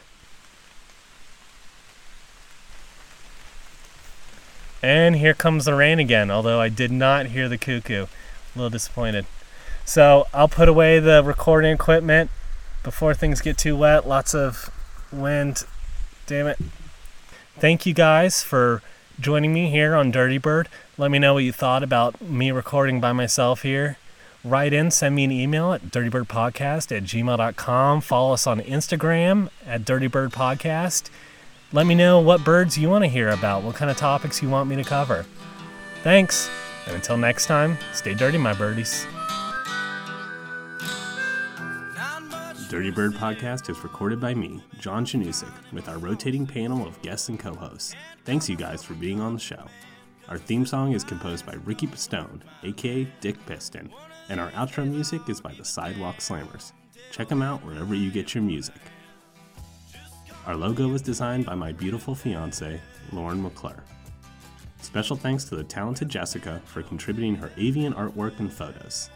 [4.81, 8.03] And here comes the rain again, although I did not hear the cuckoo.
[8.03, 8.07] A
[8.55, 9.25] little disappointed.
[9.85, 12.29] So I'll put away the recording equipment
[12.83, 14.07] before things get too wet.
[14.07, 14.69] Lots of
[15.11, 15.65] wind.
[16.25, 16.59] Damn it.
[17.57, 18.81] Thank you guys for
[19.19, 20.69] joining me here on Dirty Bird.
[20.97, 23.97] Let me know what you thought about me recording by myself here.
[24.43, 28.01] Write in, send me an email at dirtybirdpodcast at gmail.com.
[28.01, 31.09] Follow us on Instagram at dirtybirdpodcast.
[31.73, 34.49] Let me know what birds you want to hear about, what kind of topics you
[34.49, 35.25] want me to cover.
[36.03, 36.49] Thanks,
[36.85, 39.05] and until next time, stay dirty, my birdies.
[42.69, 47.29] Dirty Bird Podcast is recorded by me, John Chanusik, with our rotating panel of guests
[47.29, 47.95] and co hosts.
[48.25, 49.65] Thanks, you guys, for being on the show.
[50.27, 53.89] Our theme song is composed by Ricky Pistone, aka Dick Piston,
[54.29, 56.71] and our outro music is by the Sidewalk Slammers.
[57.11, 58.75] Check them out wherever you get your music.
[60.45, 62.79] Our logo was designed by my beautiful fiance,
[63.11, 63.83] Lauren McClure.
[64.81, 69.09] Special thanks to the talented Jessica for contributing her avian artwork and photos.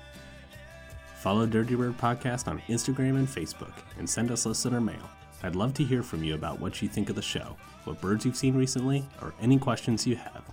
[1.15, 5.09] Follow Dirty Bird Podcast on Instagram and Facebook and send us listener mail.
[5.43, 7.55] I'd love to hear from you about what you think of the show,
[7.85, 10.43] what birds you've seen recently, or any questions you have.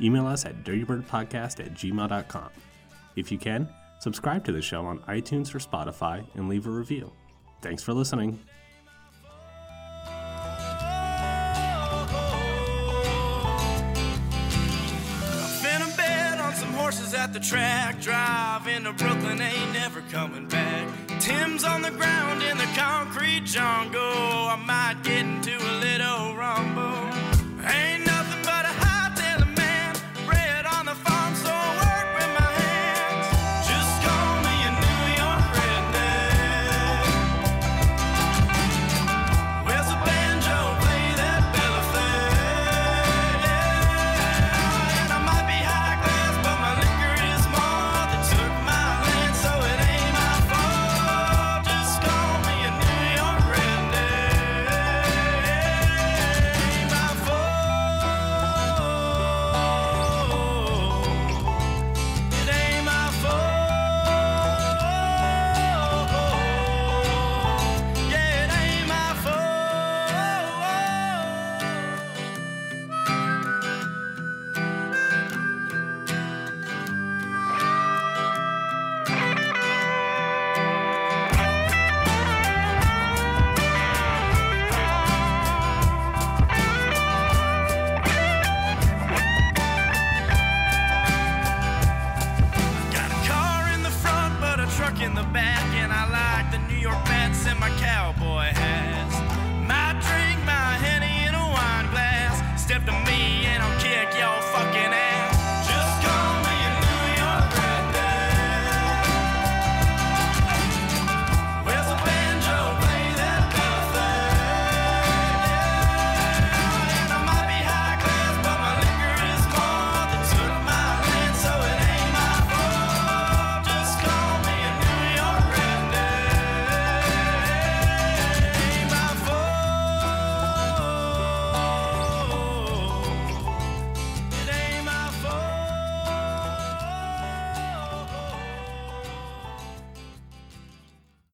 [0.00, 2.50] Email us at dirtybirdpodcast at gmail.com.
[3.16, 3.68] If you can,
[4.02, 7.12] subscribe to the show on iTunes or Spotify and leave a review.
[7.60, 8.40] Thanks for listening.
[17.14, 18.00] At the track.
[18.96, 20.88] Brooklyn, ain't never coming back.
[21.20, 24.00] Tim's on the ground in the concrete jungle.
[24.00, 27.11] I might get into a little rumble.